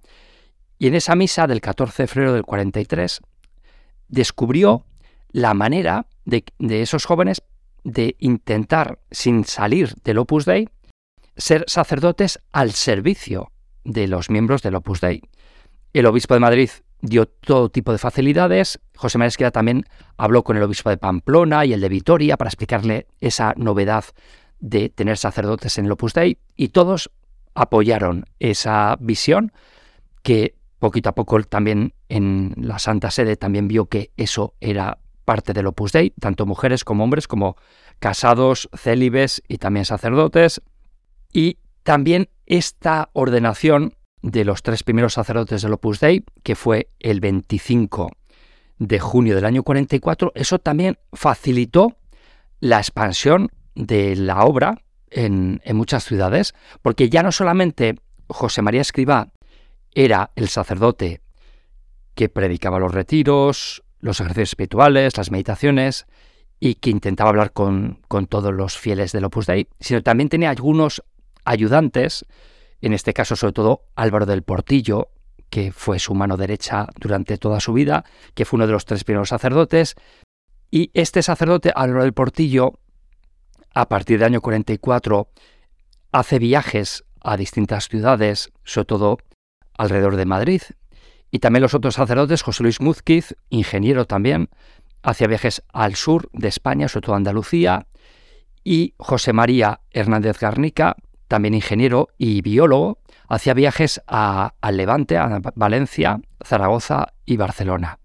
y 0.78 0.86
en 0.88 0.94
esa 0.94 1.16
misa 1.16 1.46
del 1.46 1.60
14 1.60 2.04
de 2.04 2.06
febrero 2.06 2.34
del 2.34 2.44
43 2.44 3.20
descubrió 4.08 4.84
la 5.30 5.54
manera 5.54 6.06
de, 6.24 6.44
de 6.58 6.82
esos 6.82 7.04
jóvenes 7.04 7.42
de 7.82 8.16
intentar, 8.18 8.98
sin 9.10 9.44
salir 9.44 9.94
del 10.04 10.18
Opus 10.18 10.44
Dei, 10.44 10.68
ser 11.36 11.64
sacerdotes 11.66 12.40
al 12.52 12.72
servicio 12.72 13.52
de 13.84 14.08
los 14.08 14.30
miembros 14.30 14.62
del 14.62 14.74
Opus 14.74 15.00
Dei. 15.00 15.22
El 15.92 16.06
obispo 16.06 16.34
de 16.34 16.40
Madrid 16.40 16.70
dio 17.06 17.26
todo 17.26 17.68
tipo 17.68 17.92
de 17.92 17.98
facilidades. 17.98 18.78
José 18.96 19.18
María 19.18 19.28
Esqueda 19.28 19.50
también 19.50 19.84
habló 20.16 20.44
con 20.44 20.56
el 20.56 20.62
obispo 20.62 20.90
de 20.90 20.98
Pamplona 20.98 21.64
y 21.64 21.72
el 21.72 21.80
de 21.80 21.88
Vitoria 21.88 22.36
para 22.36 22.48
explicarle 22.48 23.06
esa 23.20 23.54
novedad 23.56 24.04
de 24.58 24.88
tener 24.88 25.16
sacerdotes 25.18 25.78
en 25.78 25.86
el 25.86 25.92
Opus 25.92 26.14
Dei 26.14 26.38
y 26.56 26.68
todos 26.68 27.10
apoyaron 27.54 28.24
esa 28.38 28.96
visión 29.00 29.52
que 30.22 30.56
poquito 30.78 31.08
a 31.08 31.14
poco 31.14 31.40
también 31.42 31.94
en 32.08 32.54
la 32.56 32.78
Santa 32.78 33.10
Sede 33.10 33.36
también 33.36 33.68
vio 33.68 33.86
que 33.86 34.10
eso 34.16 34.54
era 34.60 34.98
parte 35.24 35.52
del 35.52 35.66
Opus 35.66 35.92
Dei, 35.92 36.10
tanto 36.20 36.46
mujeres 36.46 36.84
como 36.84 37.04
hombres, 37.04 37.26
como 37.26 37.56
casados, 37.98 38.68
célibes 38.74 39.42
y 39.48 39.58
también 39.58 39.84
sacerdotes. 39.84 40.62
Y 41.32 41.58
también 41.82 42.28
esta 42.46 43.10
ordenación 43.12 43.94
de 44.26 44.44
los 44.44 44.64
tres 44.64 44.82
primeros 44.82 45.12
sacerdotes 45.14 45.62
del 45.62 45.72
Opus 45.72 46.00
Dei, 46.00 46.24
que 46.42 46.56
fue 46.56 46.88
el 46.98 47.20
25 47.20 48.10
de 48.78 48.98
junio 48.98 49.36
del 49.36 49.44
año 49.44 49.62
44, 49.62 50.32
eso 50.34 50.58
también 50.58 50.98
facilitó 51.12 51.96
la 52.58 52.78
expansión 52.78 53.50
de 53.76 54.16
la 54.16 54.42
obra 54.42 54.82
en, 55.10 55.60
muchas 55.74 56.04
ciudades, 56.04 56.54
porque 56.82 57.08
ya 57.08 57.22
no 57.22 57.30
solamente 57.30 57.94
José 58.26 58.62
María 58.62 58.80
Escribá 58.80 59.28
era 59.94 60.32
el 60.34 60.48
sacerdote 60.48 61.20
que 62.16 62.28
predicaba 62.28 62.80
los 62.80 62.92
retiros, 62.92 63.84
los 64.00 64.18
ejercicios 64.18 64.50
espirituales, 64.50 65.16
las 65.16 65.30
meditaciones, 65.30 66.06
y 66.58 66.74
que 66.74 66.90
intentaba 66.90 67.30
hablar 67.30 67.52
con, 67.52 68.00
con 68.08 68.26
todos 68.26 68.52
los 68.52 68.76
fieles 68.76 69.12
del 69.12 69.24
Opus 69.24 69.46
Dei, 69.46 69.68
sino 69.78 70.02
también 70.02 70.28
tenía 70.28 70.50
algunos 70.50 71.04
ayudantes, 71.44 72.26
en 72.80 72.92
este 72.92 73.12
caso 73.12 73.36
sobre 73.36 73.52
todo 73.52 73.84
Álvaro 73.94 74.26
del 74.26 74.42
Portillo, 74.42 75.08
que 75.50 75.72
fue 75.72 75.98
su 75.98 76.14
mano 76.14 76.36
derecha 76.36 76.86
durante 76.98 77.38
toda 77.38 77.60
su 77.60 77.72
vida, 77.72 78.04
que 78.34 78.44
fue 78.44 78.58
uno 78.58 78.66
de 78.66 78.72
los 78.72 78.84
tres 78.84 79.04
primeros 79.04 79.28
sacerdotes, 79.28 79.94
y 80.70 80.90
este 80.94 81.22
sacerdote, 81.22 81.72
Álvaro 81.74 82.02
del 82.02 82.12
Portillo, 82.12 82.80
a 83.74 83.88
partir 83.88 84.18
del 84.18 84.26
año 84.26 84.40
44, 84.40 85.28
hace 86.12 86.38
viajes 86.38 87.04
a 87.20 87.36
distintas 87.36 87.88
ciudades, 87.88 88.52
sobre 88.64 88.86
todo 88.86 89.18
alrededor 89.78 90.16
de 90.16 90.26
Madrid, 90.26 90.62
y 91.30 91.38
también 91.38 91.62
los 91.62 91.74
otros 91.74 91.94
sacerdotes, 91.94 92.42
José 92.42 92.62
Luis 92.62 92.80
Múzquiz, 92.80 93.36
ingeniero 93.50 94.06
también, 94.06 94.48
hacía 95.02 95.26
viajes 95.26 95.62
al 95.72 95.94
sur 95.94 96.28
de 96.32 96.48
España, 96.48 96.88
sobre 96.88 97.06
todo 97.06 97.16
Andalucía, 97.16 97.86
y 98.64 98.94
José 98.98 99.32
María 99.32 99.80
Hernández 99.90 100.38
Garnica, 100.40 100.96
también 101.28 101.54
ingeniero 101.54 102.08
y 102.18 102.42
biólogo, 102.42 102.98
hacía 103.28 103.54
viajes 103.54 104.02
a, 104.06 104.54
al 104.60 104.76
Levante, 104.76 105.16
a 105.16 105.40
Valencia, 105.54 106.20
Zaragoza 106.44 107.14
y 107.24 107.36
Barcelona. 107.36 107.98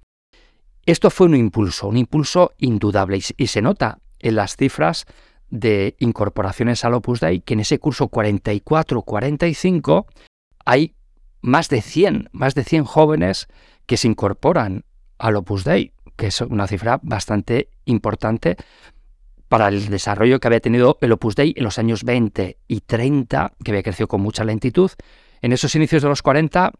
Esto 0.85 1.09
fue 1.09 1.27
un 1.27 1.35
impulso, 1.35 1.87
un 1.87 1.97
impulso 1.97 2.53
indudable 2.57 3.19
y, 3.37 3.47
se 3.47 3.61
nota 3.61 3.99
en 4.19 4.35
las 4.35 4.55
cifras 4.55 5.05
de 5.49 5.95
incorporaciones 5.99 6.83
al 6.85 6.95
Opus 6.95 7.19
Dei 7.19 7.41
que 7.41 7.53
en 7.53 7.59
ese 7.59 7.77
curso 7.77 8.09
44-45 8.09 10.05
hay 10.65 10.95
más 11.41 11.69
de 11.69 11.81
100, 11.81 12.29
más 12.31 12.55
de 12.55 12.63
100 12.63 12.85
jóvenes 12.85 13.47
que 13.85 13.97
se 13.97 14.07
incorporan 14.07 14.85
al 15.19 15.35
Opus 15.35 15.63
Dei, 15.63 15.93
que 16.15 16.27
es 16.27 16.41
una 16.41 16.67
cifra 16.67 16.99
bastante 17.03 17.69
importante 17.85 18.57
para 19.51 19.67
el 19.67 19.89
desarrollo 19.89 20.39
que 20.39 20.47
había 20.47 20.61
tenido 20.61 20.97
el 21.01 21.11
Opus 21.11 21.35
Dei 21.35 21.53
en 21.57 21.65
los 21.65 21.77
años 21.77 22.05
20 22.05 22.57
y 22.69 22.79
30, 22.79 23.51
que 23.61 23.71
había 23.71 23.83
crecido 23.83 24.07
con 24.07 24.21
mucha 24.21 24.45
lentitud. 24.45 24.89
En 25.41 25.51
esos 25.51 25.75
inicios 25.75 26.01
de 26.01 26.07
los 26.07 26.21
40, 26.21 26.71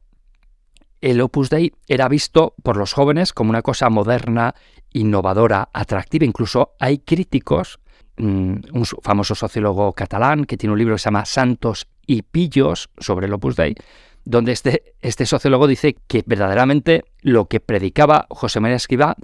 el 1.02 1.20
Opus 1.20 1.50
Dei 1.50 1.74
era 1.90 2.08
visto 2.08 2.56
por 2.64 2.78
los 2.78 2.94
jóvenes 2.94 3.34
como 3.34 3.50
una 3.50 3.62
cosa 3.62 3.90
moderna, 3.90 4.56
innovadora, 4.94 5.68
atractiva. 5.74 6.24
Incluso 6.24 6.72
hay 6.80 7.00
críticos, 7.00 7.82
mm, 8.16 8.56
un 8.72 8.86
famoso 9.04 9.36
sociólogo 9.36 9.92
catalán 9.92 10.46
que 10.46 10.56
tiene 10.56 10.72
un 10.72 10.80
libro 10.80 10.96
que 10.96 11.00
se 11.00 11.08
llama 11.08 11.26
Santos 11.26 11.90
y 12.08 12.22
Pillos 12.22 12.90
sobre 12.98 13.28
el 13.28 13.34
Opus 13.34 13.58
Dei, 13.58 13.76
donde 14.24 14.54
este, 14.54 14.94
este 15.02 15.26
sociólogo 15.26 15.68
dice 15.68 15.98
que 16.08 16.24
verdaderamente 16.26 17.04
lo 17.20 17.50
que 17.50 17.60
predicaba 17.60 18.28
José 18.30 18.62
María 18.62 18.78
Escribá 18.78 19.18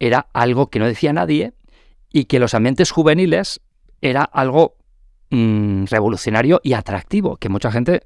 era 0.00 0.26
algo 0.32 0.68
que 0.68 0.80
no 0.80 0.86
decía 0.86 1.12
nadie, 1.12 1.52
y 2.12 2.24
que 2.24 2.38
los 2.38 2.54
ambientes 2.54 2.90
juveniles 2.90 3.60
era 4.00 4.22
algo 4.22 4.76
mm, 5.30 5.84
revolucionario 5.84 6.60
y 6.62 6.72
atractivo, 6.72 7.36
que 7.36 7.48
mucha 7.48 7.70
gente 7.70 8.02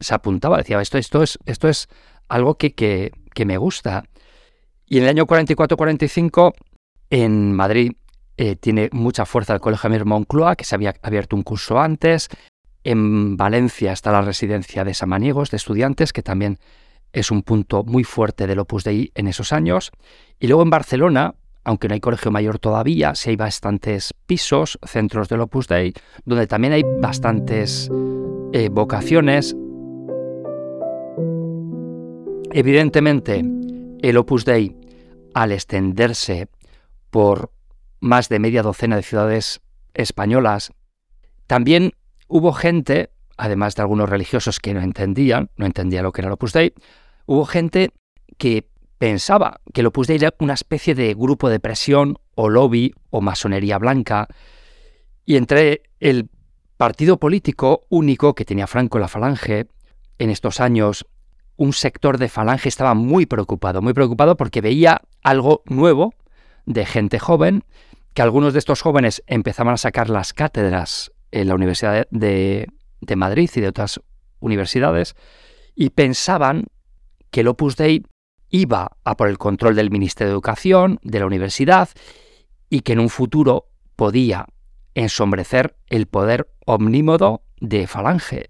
se 0.00 0.14
apuntaba, 0.14 0.58
decía, 0.58 0.80
esto, 0.80 0.98
esto, 0.98 1.22
es, 1.22 1.38
esto 1.46 1.68
es 1.68 1.88
algo 2.28 2.56
que, 2.56 2.74
que, 2.74 3.44
me 3.44 3.56
gusta. 3.56 4.04
Y 4.86 4.98
en 4.98 5.04
el 5.04 5.10
año 5.10 5.26
44-45, 5.26 6.54
en 7.10 7.52
Madrid, 7.52 7.92
eh, 8.36 8.56
tiene 8.56 8.88
mucha 8.92 9.26
fuerza 9.26 9.54
el 9.54 9.60
Colegio 9.60 9.88
Amir 9.88 10.04
Moncloa, 10.04 10.56
que 10.56 10.64
se 10.64 10.74
había 10.74 10.94
abierto 11.02 11.36
un 11.36 11.42
curso 11.42 11.78
antes. 11.78 12.28
En 12.84 13.36
Valencia 13.36 13.92
está 13.92 14.10
la 14.10 14.22
residencia 14.22 14.84
de 14.84 14.94
Samaniegos, 14.94 15.50
de 15.50 15.58
estudiantes, 15.58 16.12
que 16.12 16.22
también 16.22 16.58
es 17.12 17.30
un 17.30 17.42
punto 17.42 17.84
muy 17.84 18.04
fuerte 18.04 18.46
del 18.46 18.58
Opus 18.58 18.84
Dei 18.84 19.12
en 19.14 19.28
esos 19.28 19.52
años. 19.52 19.92
Y 20.40 20.48
luego 20.48 20.62
en 20.62 20.70
Barcelona, 20.70 21.34
aunque 21.64 21.88
no 21.88 21.94
hay 21.94 22.00
colegio 22.00 22.30
mayor 22.30 22.58
todavía, 22.58 23.14
sí 23.14 23.30
hay 23.30 23.36
bastantes 23.36 24.12
pisos, 24.26 24.78
centros 24.84 25.28
del 25.28 25.40
Opus 25.40 25.68
Dei, 25.68 25.92
donde 26.24 26.46
también 26.46 26.72
hay 26.72 26.82
bastantes 27.00 27.90
eh, 28.52 28.68
vocaciones. 28.68 29.56
Evidentemente, 32.52 33.44
el 34.02 34.16
Opus 34.16 34.44
Dei, 34.44 34.76
al 35.34 35.52
extenderse 35.52 36.48
por 37.10 37.52
más 38.00 38.28
de 38.28 38.38
media 38.40 38.62
docena 38.62 38.96
de 38.96 39.02
ciudades 39.02 39.60
españolas, 39.94 40.72
también 41.46 41.92
hubo 42.26 42.52
gente, 42.52 43.10
además 43.36 43.76
de 43.76 43.82
algunos 43.82 44.08
religiosos 44.08 44.58
que 44.58 44.74
no 44.74 44.80
entendían, 44.80 45.50
no 45.56 45.66
entendían 45.66 46.02
lo 46.04 46.12
que 46.12 46.22
era 46.22 46.28
el 46.28 46.34
Opus 46.34 46.52
Dei, 46.52 46.74
hubo 47.26 47.44
gente 47.44 47.90
que 48.38 48.66
pensaba 49.02 49.60
que 49.74 49.80
el 49.80 49.88
Opus 49.88 50.06
Dei 50.06 50.18
era 50.18 50.32
una 50.38 50.54
especie 50.54 50.94
de 50.94 51.12
grupo 51.12 51.50
de 51.50 51.58
presión 51.58 52.18
o 52.36 52.48
lobby 52.48 52.94
o 53.10 53.20
masonería 53.20 53.76
blanca, 53.76 54.28
y 55.24 55.34
entre 55.34 55.82
el 55.98 56.30
partido 56.76 57.18
político 57.18 57.84
único 57.88 58.36
que 58.36 58.44
tenía 58.44 58.68
Franco 58.68 59.00
la 59.00 59.08
Falange, 59.08 59.66
en 60.20 60.30
estos 60.30 60.60
años 60.60 61.04
un 61.56 61.72
sector 61.72 62.16
de 62.16 62.28
Falange 62.28 62.68
estaba 62.68 62.94
muy 62.94 63.26
preocupado, 63.26 63.82
muy 63.82 63.92
preocupado 63.92 64.36
porque 64.36 64.60
veía 64.60 65.00
algo 65.24 65.64
nuevo 65.66 66.14
de 66.66 66.86
gente 66.86 67.18
joven, 67.18 67.64
que 68.14 68.22
algunos 68.22 68.52
de 68.52 68.60
estos 68.60 68.82
jóvenes 68.82 69.24
empezaban 69.26 69.74
a 69.74 69.78
sacar 69.78 70.10
las 70.10 70.32
cátedras 70.32 71.10
en 71.32 71.48
la 71.48 71.56
Universidad 71.56 72.06
de, 72.12 72.68
de 73.00 73.16
Madrid 73.16 73.50
y 73.52 73.60
de 73.62 73.66
otras 73.66 74.00
universidades, 74.38 75.16
y 75.74 75.90
pensaban 75.90 76.66
que 77.32 77.40
el 77.40 77.48
Opus 77.48 77.74
Dei 77.74 78.04
iba 78.52 78.92
a 79.02 79.16
por 79.16 79.26
el 79.26 79.38
control 79.38 79.74
del 79.74 79.90
Ministerio 79.90 80.28
de 80.28 80.34
Educación, 80.34 81.00
de 81.02 81.18
la 81.18 81.26
universidad, 81.26 81.88
y 82.70 82.82
que 82.82 82.92
en 82.92 83.00
un 83.00 83.08
futuro 83.08 83.66
podía 83.96 84.46
ensombrecer 84.94 85.74
el 85.88 86.06
poder 86.06 86.48
omnímodo 86.66 87.42
de 87.60 87.86
Falange. 87.88 88.46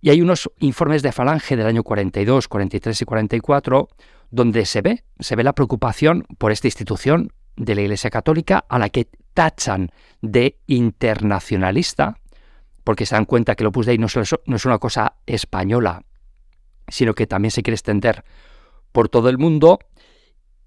Y 0.00 0.10
hay 0.10 0.20
unos 0.20 0.50
informes 0.58 1.02
de 1.02 1.12
Falange 1.12 1.56
del 1.56 1.66
año 1.66 1.84
42, 1.84 2.48
43 2.48 3.02
y 3.02 3.04
44 3.04 3.88
donde 4.30 4.66
se 4.66 4.82
ve, 4.82 5.04
se 5.20 5.36
ve 5.36 5.44
la 5.44 5.52
preocupación 5.52 6.26
por 6.38 6.50
esta 6.50 6.66
institución 6.66 7.32
de 7.56 7.76
la 7.76 7.82
Iglesia 7.82 8.10
Católica 8.10 8.64
a 8.68 8.80
la 8.80 8.88
que 8.88 9.08
tachan 9.32 9.90
de 10.22 10.58
internacionalista, 10.66 12.18
porque 12.82 13.06
se 13.06 13.14
dan 13.14 13.26
cuenta 13.26 13.54
que 13.54 13.62
el 13.62 13.68
Opus 13.68 13.86
Dei 13.86 13.96
no 13.96 14.06
es 14.06 14.64
una 14.66 14.78
cosa 14.78 15.14
española, 15.26 16.02
sino 16.88 17.14
que 17.14 17.28
también 17.28 17.52
se 17.52 17.62
quiere 17.62 17.74
extender 17.74 18.24
por 18.94 19.08
todo 19.08 19.28
el 19.28 19.38
mundo 19.38 19.80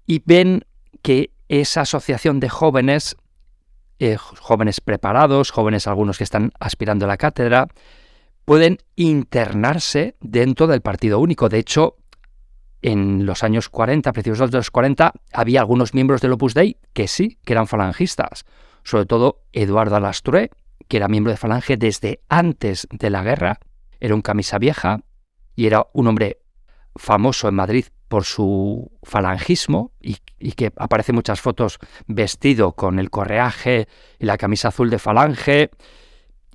y 0.06 0.22
ven 0.24 0.66
que 1.00 1.32
esa 1.48 1.80
asociación 1.80 2.40
de 2.40 2.50
jóvenes, 2.50 3.16
eh, 3.98 4.16
jóvenes 4.16 4.82
preparados, 4.82 5.50
jóvenes 5.50 5.86
algunos 5.86 6.18
que 6.18 6.24
están 6.24 6.52
aspirando 6.60 7.06
a 7.06 7.08
la 7.08 7.16
cátedra, 7.16 7.68
pueden 8.44 8.78
internarse 8.96 10.14
dentro 10.20 10.66
del 10.66 10.82
partido 10.82 11.18
único. 11.20 11.48
De 11.48 11.58
hecho, 11.58 11.96
en 12.82 13.24
los 13.24 13.42
años 13.42 13.70
40, 13.70 14.12
principios 14.12 14.50
de 14.50 14.58
los 14.58 14.70
40, 14.70 15.14
había 15.32 15.60
algunos 15.60 15.94
miembros 15.94 16.20
del 16.20 16.32
Opus 16.32 16.52
Dei 16.52 16.76
que 16.92 17.08
sí, 17.08 17.38
que 17.46 17.54
eran 17.54 17.66
falangistas. 17.66 18.44
Sobre 18.84 19.06
todo 19.06 19.40
Eduardo 19.52 19.96
Alastre, 19.96 20.50
que 20.86 20.98
era 20.98 21.08
miembro 21.08 21.32
de 21.32 21.38
Falange 21.38 21.78
desde 21.78 22.20
antes 22.28 22.86
de 22.90 23.08
la 23.08 23.22
guerra, 23.22 23.58
era 24.00 24.14
un 24.14 24.20
camisa 24.20 24.58
vieja 24.58 25.00
y 25.56 25.66
era 25.66 25.86
un 25.94 26.06
hombre 26.08 26.38
famoso 26.96 27.48
en 27.48 27.54
Madrid 27.54 27.86
por 28.08 28.24
su 28.24 28.90
falangismo 29.02 29.92
y, 30.00 30.16
que 30.52 30.72
aparece 30.76 31.12
muchas 31.12 31.40
fotos 31.40 31.78
vestido 32.06 32.72
con 32.72 32.98
el 32.98 33.10
correaje 33.10 33.88
y 34.18 34.24
la 34.24 34.38
camisa 34.38 34.68
azul 34.68 34.90
de 34.90 34.98
falange 34.98 35.70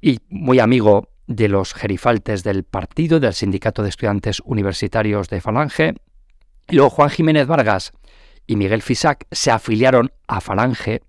y 0.01 0.19
muy 0.29 0.59
amigo 0.59 1.09
de 1.27 1.47
los 1.47 1.73
gerifaltes 1.73 2.43
del 2.43 2.63
partido, 2.63 3.19
del 3.19 3.33
Sindicato 3.33 3.83
de 3.83 3.89
Estudiantes 3.89 4.41
Universitarios 4.45 5.29
de 5.29 5.39
Falange. 5.39 5.95
Luego 6.67 6.89
Juan 6.89 7.09
Jiménez 7.09 7.47
Vargas 7.47 7.93
y 8.45 8.57
Miguel 8.57 8.81
Fisac 8.81 9.25
se 9.31 9.51
afiliaron 9.51 10.11
a 10.27 10.41
Falange 10.41 11.01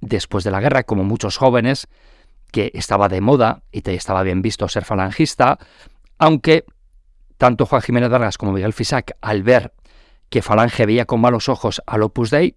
después 0.00 0.44
de 0.44 0.50
la 0.50 0.60
guerra, 0.60 0.82
como 0.82 1.04
muchos 1.04 1.36
jóvenes, 1.36 1.88
que 2.50 2.70
estaba 2.74 3.08
de 3.08 3.20
moda 3.20 3.62
y 3.70 3.82
te 3.82 3.94
estaba 3.94 4.22
bien 4.22 4.42
visto 4.42 4.68
ser 4.68 4.84
falangista, 4.84 5.58
aunque 6.18 6.64
tanto 7.40 7.64
Juan 7.64 7.80
Jiménez 7.80 8.10
Vargas 8.10 8.36
como 8.36 8.52
Miguel 8.52 8.74
Fisac, 8.74 9.16
al 9.22 9.42
ver 9.42 9.72
que 10.28 10.42
Falange 10.42 10.84
veía 10.84 11.06
con 11.06 11.22
malos 11.22 11.48
ojos 11.48 11.80
al 11.86 12.02
Opus 12.02 12.28
Dei, 12.28 12.54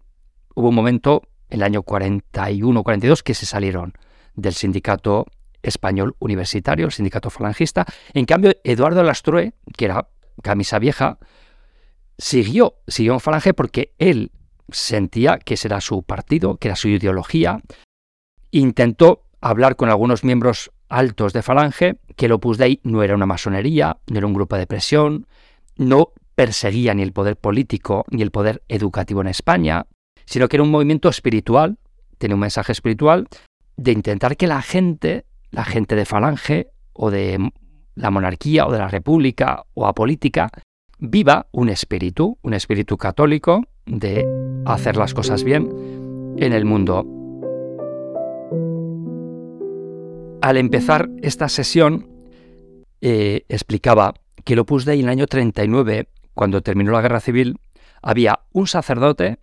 hubo 0.55 0.67
un 0.67 0.75
momento, 0.75 1.21
en 1.49 1.61
el 1.61 1.63
año 1.63 1.83
41-42, 1.83 3.23
que 3.23 3.33
se 3.33 3.45
salieron 3.45 3.93
del 4.35 4.53
sindicato 4.53 5.25
español 5.61 6.17
universitario, 6.19 6.85
el 6.85 6.91
sindicato 6.91 7.29
falangista. 7.29 7.85
En 8.13 8.25
cambio, 8.25 8.51
Eduardo 8.65 9.03
Lastrue, 9.03 9.53
que 9.77 9.85
era 9.85 10.09
camisa 10.41 10.79
vieja, 10.79 11.17
siguió, 12.17 12.75
siguió 12.85 13.13
en 13.13 13.21
Falange 13.21 13.53
porque 13.53 13.93
él 13.99 14.33
sentía 14.69 15.37
que 15.37 15.53
ese 15.53 15.69
era 15.69 15.79
su 15.79 16.03
partido, 16.03 16.57
que 16.57 16.67
era 16.67 16.75
su 16.75 16.89
ideología. 16.89 17.61
Intentó 18.51 19.23
hablar 19.39 19.77
con 19.77 19.87
algunos 19.87 20.25
miembros 20.25 20.73
altos 20.93 21.33
de 21.33 21.41
Falange 21.41 21.95
que 22.15 22.27
el 22.27 22.31
Opus 22.33 22.57
Dei 22.57 22.79
no 22.83 23.01
era 23.01 23.15
una 23.15 23.25
masonería, 23.25 23.97
no 24.07 24.17
era 24.19 24.27
un 24.27 24.33
grupo 24.33 24.55
de 24.55 24.67
presión, 24.67 25.25
no 25.75 26.13
perseguía 26.35 26.93
ni 26.93 27.01
el 27.01 27.13
poder 27.13 27.35
político 27.35 28.05
ni 28.11 28.21
el 28.21 28.31
poder 28.31 28.61
educativo 28.67 29.21
en 29.21 29.27
España, 29.27 29.87
sino 30.25 30.47
que 30.47 30.57
era 30.57 30.63
un 30.63 30.71
movimiento 30.71 31.09
espiritual, 31.09 31.77
tenía 32.19 32.35
un 32.35 32.41
mensaje 32.41 32.71
espiritual 32.71 33.27
de 33.75 33.91
intentar 33.91 34.37
que 34.37 34.45
la 34.45 34.61
gente, 34.61 35.25
la 35.49 35.65
gente 35.65 35.95
de 35.95 36.05
Falange 36.05 36.67
o 36.93 37.09
de 37.09 37.51
la 37.95 38.11
monarquía 38.11 38.67
o 38.67 38.71
de 38.71 38.77
la 38.79 38.87
república 38.87 39.63
o 39.73 39.87
a 39.87 39.93
política, 39.93 40.51
viva 40.99 41.47
un 41.51 41.69
espíritu, 41.69 42.37
un 42.43 42.53
espíritu 42.53 42.97
católico 42.97 43.63
de 43.85 44.25
hacer 44.65 44.95
las 44.95 45.13
cosas 45.13 45.43
bien 45.43 46.35
en 46.37 46.53
el 46.53 46.65
mundo. 46.65 47.22
Al 50.43 50.57
empezar 50.57 51.09
esta 51.21 51.47
sesión, 51.47 52.05
eh, 52.99 53.45
explicaba 53.47 54.13
que 54.43 54.51
el 54.55 54.59
Opus 54.59 54.83
Dei 54.83 54.99
en 54.99 55.05
el 55.05 55.11
año 55.11 55.25
39, 55.25 56.09
cuando 56.33 56.59
terminó 56.61 56.91
la 56.91 56.99
guerra 56.99 57.21
civil, 57.21 57.61
había 58.01 58.41
un 58.51 58.67
sacerdote, 58.67 59.39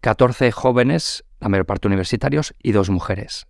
14 0.00 0.50
jóvenes, 0.50 1.24
la 1.38 1.48
mayor 1.48 1.64
parte 1.64 1.86
universitarios, 1.86 2.56
y 2.60 2.72
dos 2.72 2.90
mujeres. 2.90 3.46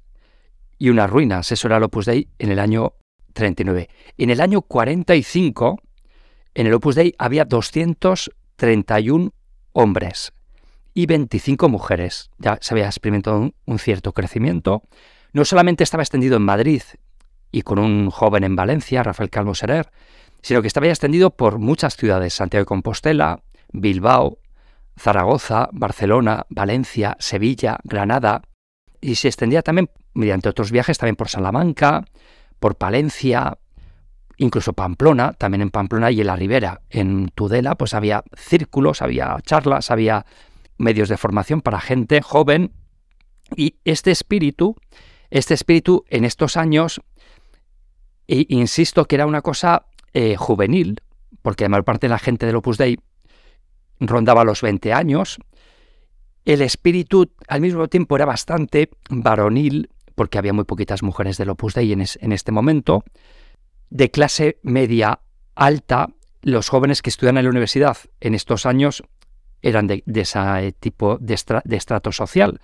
Y 0.76 0.90
unas 0.90 1.08
ruinas, 1.08 1.50
eso 1.50 1.66
era 1.66 1.78
el 1.78 1.84
Opus 1.84 2.04
Dei 2.04 2.28
en 2.38 2.50
el 2.50 2.58
año 2.58 2.92
39. 3.32 3.88
En 4.18 4.28
el 4.28 4.42
año 4.42 4.60
45, 4.60 5.80
en 6.52 6.66
el 6.66 6.74
Opus 6.74 6.94
Dei 6.94 7.14
había 7.16 7.46
231 7.46 9.32
hombres 9.72 10.34
y 10.92 11.06
25 11.06 11.70
mujeres. 11.70 12.28
Ya 12.36 12.58
se 12.60 12.74
había 12.74 12.84
experimentado 12.84 13.50
un, 13.64 13.78
cierto 13.78 14.12
crecimiento. 14.12 14.82
No 15.36 15.44
solamente 15.44 15.84
estaba 15.84 16.02
extendido 16.02 16.38
en 16.38 16.44
Madrid 16.44 16.80
y 17.52 17.60
con 17.60 17.78
un 17.78 18.08
joven 18.08 18.42
en 18.42 18.56
Valencia, 18.56 19.02
Rafael 19.02 19.28
Calvo 19.28 19.54
Serer, 19.54 19.90
sino 20.40 20.62
que 20.62 20.66
estaba 20.66 20.86
extendido 20.86 21.28
por 21.28 21.58
muchas 21.58 21.94
ciudades, 21.94 22.32
Santiago 22.32 22.62
de 22.62 22.68
Compostela, 22.68 23.42
Bilbao, 23.70 24.38
Zaragoza, 24.98 25.68
Barcelona, 25.72 26.46
Valencia, 26.48 27.18
Sevilla, 27.20 27.80
Granada, 27.84 28.44
y 29.02 29.16
se 29.16 29.28
extendía 29.28 29.60
también, 29.60 29.90
mediante 30.14 30.48
otros 30.48 30.70
viajes, 30.72 30.96
también 30.96 31.16
por 31.16 31.28
Salamanca, 31.28 32.06
por 32.58 32.76
Palencia, 32.76 33.58
incluso 34.38 34.72
Pamplona, 34.72 35.34
también 35.34 35.60
en 35.60 35.70
Pamplona 35.70 36.10
y 36.10 36.22
en 36.22 36.28
la 36.28 36.36
Ribera. 36.36 36.80
En 36.88 37.28
Tudela 37.28 37.74
pues 37.74 37.92
había 37.92 38.24
círculos, 38.34 39.02
había 39.02 39.36
charlas, 39.42 39.90
había 39.90 40.24
medios 40.78 41.10
de 41.10 41.18
formación 41.18 41.60
para 41.60 41.78
gente 41.78 42.22
joven 42.22 42.72
y 43.54 43.76
este 43.84 44.12
espíritu, 44.12 44.76
este 45.36 45.54
espíritu 45.54 46.04
en 46.08 46.24
estos 46.24 46.56
años, 46.56 47.00
e 48.28 48.46
insisto 48.48 49.04
que 49.04 49.16
era 49.16 49.26
una 49.26 49.42
cosa 49.42 49.86
eh, 50.12 50.36
juvenil, 50.36 51.00
porque 51.42 51.64
la 51.64 51.68
mayor 51.68 51.84
parte 51.84 52.06
de 52.06 52.10
la 52.10 52.18
gente 52.18 52.46
del 52.46 52.56
Opus 52.56 52.78
Dei 52.78 52.98
rondaba 54.00 54.44
los 54.44 54.62
20 54.62 54.92
años, 54.92 55.38
el 56.44 56.62
espíritu 56.62 57.30
al 57.48 57.60
mismo 57.60 57.88
tiempo 57.88 58.16
era 58.16 58.24
bastante 58.24 58.90
varonil, 59.10 59.90
porque 60.14 60.38
había 60.38 60.52
muy 60.52 60.64
poquitas 60.64 61.02
mujeres 61.02 61.38
del 61.38 61.50
Opus 61.50 61.74
Dei 61.74 61.92
en, 61.92 62.04
en 62.20 62.32
este 62.32 62.52
momento, 62.52 63.04
de 63.90 64.10
clase 64.10 64.58
media 64.62 65.20
alta, 65.54 66.08
los 66.42 66.68
jóvenes 66.68 67.02
que 67.02 67.10
estudian 67.10 67.38
en 67.38 67.44
la 67.44 67.50
universidad 67.50 67.96
en 68.20 68.34
estos 68.34 68.66
años 68.66 69.02
eran 69.62 69.86
de, 69.86 70.04
ese 70.06 70.72
tipo 70.78 71.18
de, 71.18 71.34
estrato 71.34 72.12
social. 72.12 72.60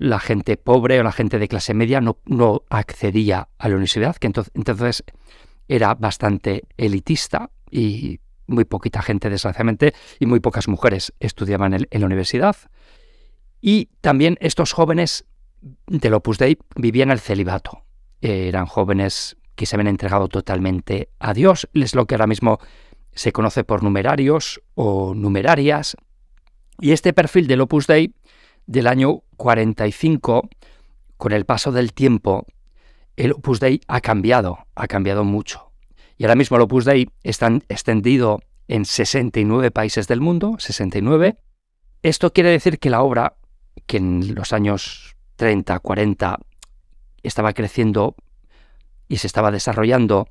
La 0.00 0.20
gente 0.20 0.56
pobre 0.56 1.00
o 1.00 1.02
la 1.02 1.12
gente 1.12 1.38
de 1.38 1.48
clase 1.48 1.74
media 1.74 2.00
no, 2.00 2.18
no 2.24 2.62
accedía 2.70 3.48
a 3.58 3.68
la 3.68 3.74
universidad, 3.74 4.16
que 4.16 4.28
entonces, 4.28 4.52
entonces 4.54 5.04
era 5.66 5.94
bastante 5.94 6.64
elitista 6.76 7.50
y 7.70 8.20
muy 8.46 8.64
poquita 8.64 9.02
gente, 9.02 9.28
desgraciadamente, 9.28 9.94
y 10.18 10.26
muy 10.26 10.40
pocas 10.40 10.68
mujeres 10.68 11.12
estudiaban 11.20 11.74
en, 11.74 11.86
en 11.90 12.00
la 12.00 12.06
universidad. 12.06 12.56
Y 13.60 13.90
también 14.00 14.38
estos 14.40 14.72
jóvenes 14.72 15.24
del 15.86 16.14
Opus 16.14 16.38
Dei 16.38 16.58
vivían 16.76 17.10
el 17.10 17.18
celibato. 17.18 17.82
Eran 18.20 18.66
jóvenes 18.66 19.36
que 19.54 19.66
se 19.66 19.76
habían 19.76 19.88
entregado 19.88 20.28
totalmente 20.28 21.10
a 21.18 21.34
Dios. 21.34 21.68
Es 21.74 21.94
lo 21.94 22.06
que 22.06 22.14
ahora 22.14 22.26
mismo 22.26 22.58
se 23.12 23.32
conoce 23.32 23.64
por 23.64 23.82
numerarios 23.82 24.62
o 24.74 25.14
numerarias. 25.14 25.96
Y 26.80 26.92
este 26.92 27.12
perfil 27.12 27.48
del 27.48 27.60
Opus 27.60 27.86
Dei 27.88 28.14
del 28.66 28.86
año 28.86 29.24
45, 29.38 30.50
con 31.16 31.32
el 31.32 31.46
paso 31.46 31.72
del 31.72 31.94
tiempo, 31.94 32.44
el 33.16 33.32
Opus 33.32 33.60
Dei 33.60 33.80
ha 33.88 34.02
cambiado, 34.02 34.66
ha 34.74 34.86
cambiado 34.86 35.24
mucho. 35.24 35.72
Y 36.18 36.24
ahora 36.24 36.34
mismo 36.34 36.56
el 36.56 36.64
Opus 36.64 36.84
Dei 36.84 37.08
está 37.22 37.48
extendido 37.68 38.40
en 38.66 38.84
69 38.84 39.70
países 39.70 40.06
del 40.08 40.20
mundo, 40.20 40.56
69. 40.58 41.38
Esto 42.02 42.32
quiere 42.32 42.50
decir 42.50 42.78
que 42.78 42.90
la 42.90 43.02
obra, 43.02 43.36
que 43.86 43.96
en 43.96 44.34
los 44.34 44.52
años 44.52 45.16
30, 45.36 45.78
40 45.78 46.38
estaba 47.22 47.54
creciendo 47.54 48.14
y 49.08 49.16
se 49.16 49.26
estaba 49.26 49.50
desarrollando, 49.50 50.28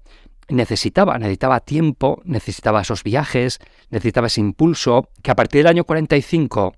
necesitaba, 0.49 1.17
necesitaba 1.17 1.59
tiempo, 1.61 2.21
necesitaba 2.25 2.81
esos 2.81 3.03
viajes, 3.03 3.59
necesitaba 3.89 4.27
ese 4.27 4.41
impulso, 4.41 5.09
que 5.21 5.31
a 5.31 5.35
partir 5.35 5.59
del 5.59 5.67
año 5.67 5.83
45, 5.83 6.75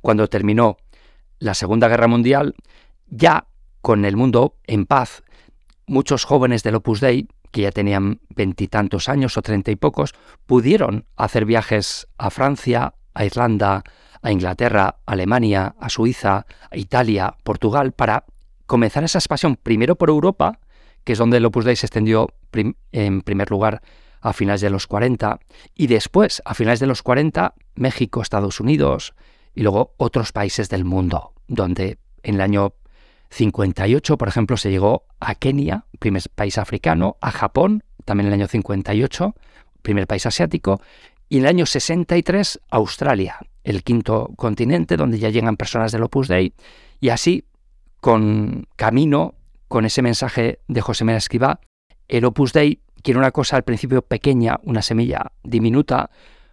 cuando 0.00 0.28
terminó 0.28 0.76
la 1.38 1.54
Segunda 1.54 1.88
Guerra 1.88 2.08
Mundial, 2.08 2.54
ya 3.08 3.46
con 3.80 4.04
el 4.04 4.16
mundo 4.16 4.56
en 4.66 4.86
paz, 4.86 5.22
muchos 5.86 6.24
jóvenes 6.24 6.62
del 6.62 6.76
Opus 6.76 7.00
Dei, 7.00 7.28
que 7.50 7.62
ya 7.62 7.72
tenían 7.72 8.20
veintitantos 8.34 9.08
años 9.08 9.36
o 9.36 9.42
treinta 9.42 9.70
y 9.70 9.76
pocos, 9.76 10.14
pudieron 10.46 11.06
hacer 11.16 11.44
viajes 11.44 12.08
a 12.18 12.30
Francia, 12.30 12.94
a 13.14 13.24
Irlanda, 13.24 13.84
a 14.20 14.32
Inglaterra, 14.32 14.96
a 15.06 15.12
Alemania, 15.12 15.74
a 15.80 15.88
Suiza, 15.88 16.46
a 16.70 16.76
Italia, 16.76 17.36
Portugal, 17.44 17.92
para 17.92 18.24
comenzar 18.66 19.04
esa 19.04 19.18
expansión 19.18 19.56
primero 19.56 19.96
por 19.96 20.10
Europa, 20.10 20.60
que 21.04 21.12
es 21.12 21.18
donde 21.18 21.38
el 21.38 21.46
Opus 21.46 21.64
Dei 21.64 21.76
se 21.76 21.86
extendió 21.86 22.28
en 22.92 23.22
primer 23.22 23.50
lugar 23.50 23.80
a 24.20 24.32
finales 24.32 24.60
de 24.60 24.70
los 24.70 24.86
40 24.86 25.38
y 25.74 25.86
después, 25.86 26.42
a 26.44 26.54
finales 26.54 26.80
de 26.80 26.86
los 26.86 27.02
40, 27.02 27.54
México, 27.76 28.20
Estados 28.20 28.60
Unidos 28.60 29.14
y 29.58 29.62
luego 29.62 29.92
otros 29.96 30.30
países 30.30 30.68
del 30.68 30.84
mundo, 30.84 31.32
donde 31.48 31.98
en 32.22 32.36
el 32.36 32.40
año 32.42 32.74
58, 33.30 34.16
por 34.16 34.28
ejemplo, 34.28 34.56
se 34.56 34.70
llegó 34.70 35.06
a 35.18 35.34
Kenia, 35.34 35.84
primer 35.98 36.22
país 36.32 36.58
africano, 36.58 37.16
a 37.20 37.32
Japón, 37.32 37.82
también 38.04 38.28
en 38.28 38.34
el 38.34 38.40
año 38.40 38.46
58, 38.46 39.34
primer 39.82 40.06
país 40.06 40.26
asiático, 40.26 40.80
y 41.28 41.38
en 41.38 41.42
el 41.42 41.48
año 41.48 41.66
63 41.66 42.60
Australia, 42.70 43.40
el 43.64 43.82
quinto 43.82 44.30
continente 44.36 44.96
donde 44.96 45.18
ya 45.18 45.28
llegan 45.28 45.56
personas 45.56 45.90
del 45.90 46.04
Opus 46.04 46.28
Dei, 46.28 46.54
y 47.00 47.08
así, 47.08 47.44
con 48.00 48.68
camino 48.76 49.34
con 49.66 49.84
ese 49.84 50.02
mensaje 50.02 50.60
de 50.68 50.80
José 50.82 51.04
Mera 51.04 51.18
Escribá, 51.18 51.58
el 52.06 52.24
Opus 52.26 52.52
Dei 52.52 52.80
quiere 53.02 53.18
una 53.18 53.32
cosa 53.32 53.56
al 53.56 53.64
principio 53.64 54.02
pequeña, 54.02 54.60
una 54.62 54.82
semilla 54.82 55.32
diminuta, 55.42 56.10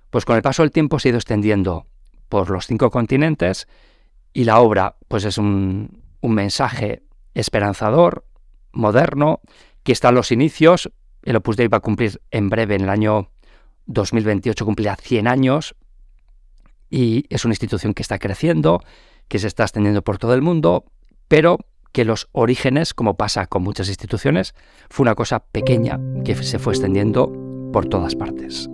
pues 0.10 0.26
con 0.26 0.36
el 0.38 0.42
paso 0.42 0.64
del 0.64 0.72
tiempo 0.72 0.98
se 0.98 1.10
ha 1.10 1.12
ido 1.12 1.20
extendiendo 1.20 1.86
por 2.36 2.50
los 2.50 2.68
cinco 2.68 2.92
continentes 2.92 3.68
y 4.34 4.44
la 4.44 4.60
obra 4.60 4.98
pues 5.08 5.24
es 5.24 5.38
un, 5.38 6.04
mensaje 6.22 7.04
esperanzador, 7.36 8.26
moderno, 8.72 9.42
que 9.84 9.92
está 9.92 10.10
en 10.10 10.16
los 10.16 10.32
inicios. 10.32 10.92
El 11.22 11.36
Opus 11.36 11.56
Dei 11.56 11.68
va 11.68 11.78
a 11.78 11.82
cumplir 11.82 12.20
en 12.32 12.50
breve, 12.50 12.76
en 12.76 12.82
el 12.82 12.90
año 12.90 13.30
2028, 13.86 14.66
cumplirá 14.66 14.96
100 14.96 15.28
años 15.28 15.76
y 16.90 17.26
es 17.30 17.46
una 17.46 17.54
institución 17.54 17.94
que 17.94 18.02
está 18.02 18.18
creciendo, 18.18 18.82
que 19.28 19.40
se 19.40 19.48
está 19.48 19.64
extendiendo 19.64 20.02
por 20.02 20.18
todo 20.18 20.34
el 20.34 20.42
mundo, 20.42 20.86
pero 21.28 21.60
que 21.92 22.06
los 22.06 22.28
orígenes, 22.32 22.94
como 22.94 23.16
pasa 23.18 23.46
con 23.46 23.62
muchas 23.62 23.88
instituciones, 23.88 24.56
fue 24.90 25.04
una 25.04 25.16
cosa 25.16 25.40
pequeña 25.40 26.00
que 26.26 26.36
se 26.36 26.60
fue 26.60 26.74
extendiendo 26.74 27.32
por 27.72 27.86
todas 27.86 28.16
partes. 28.16 28.68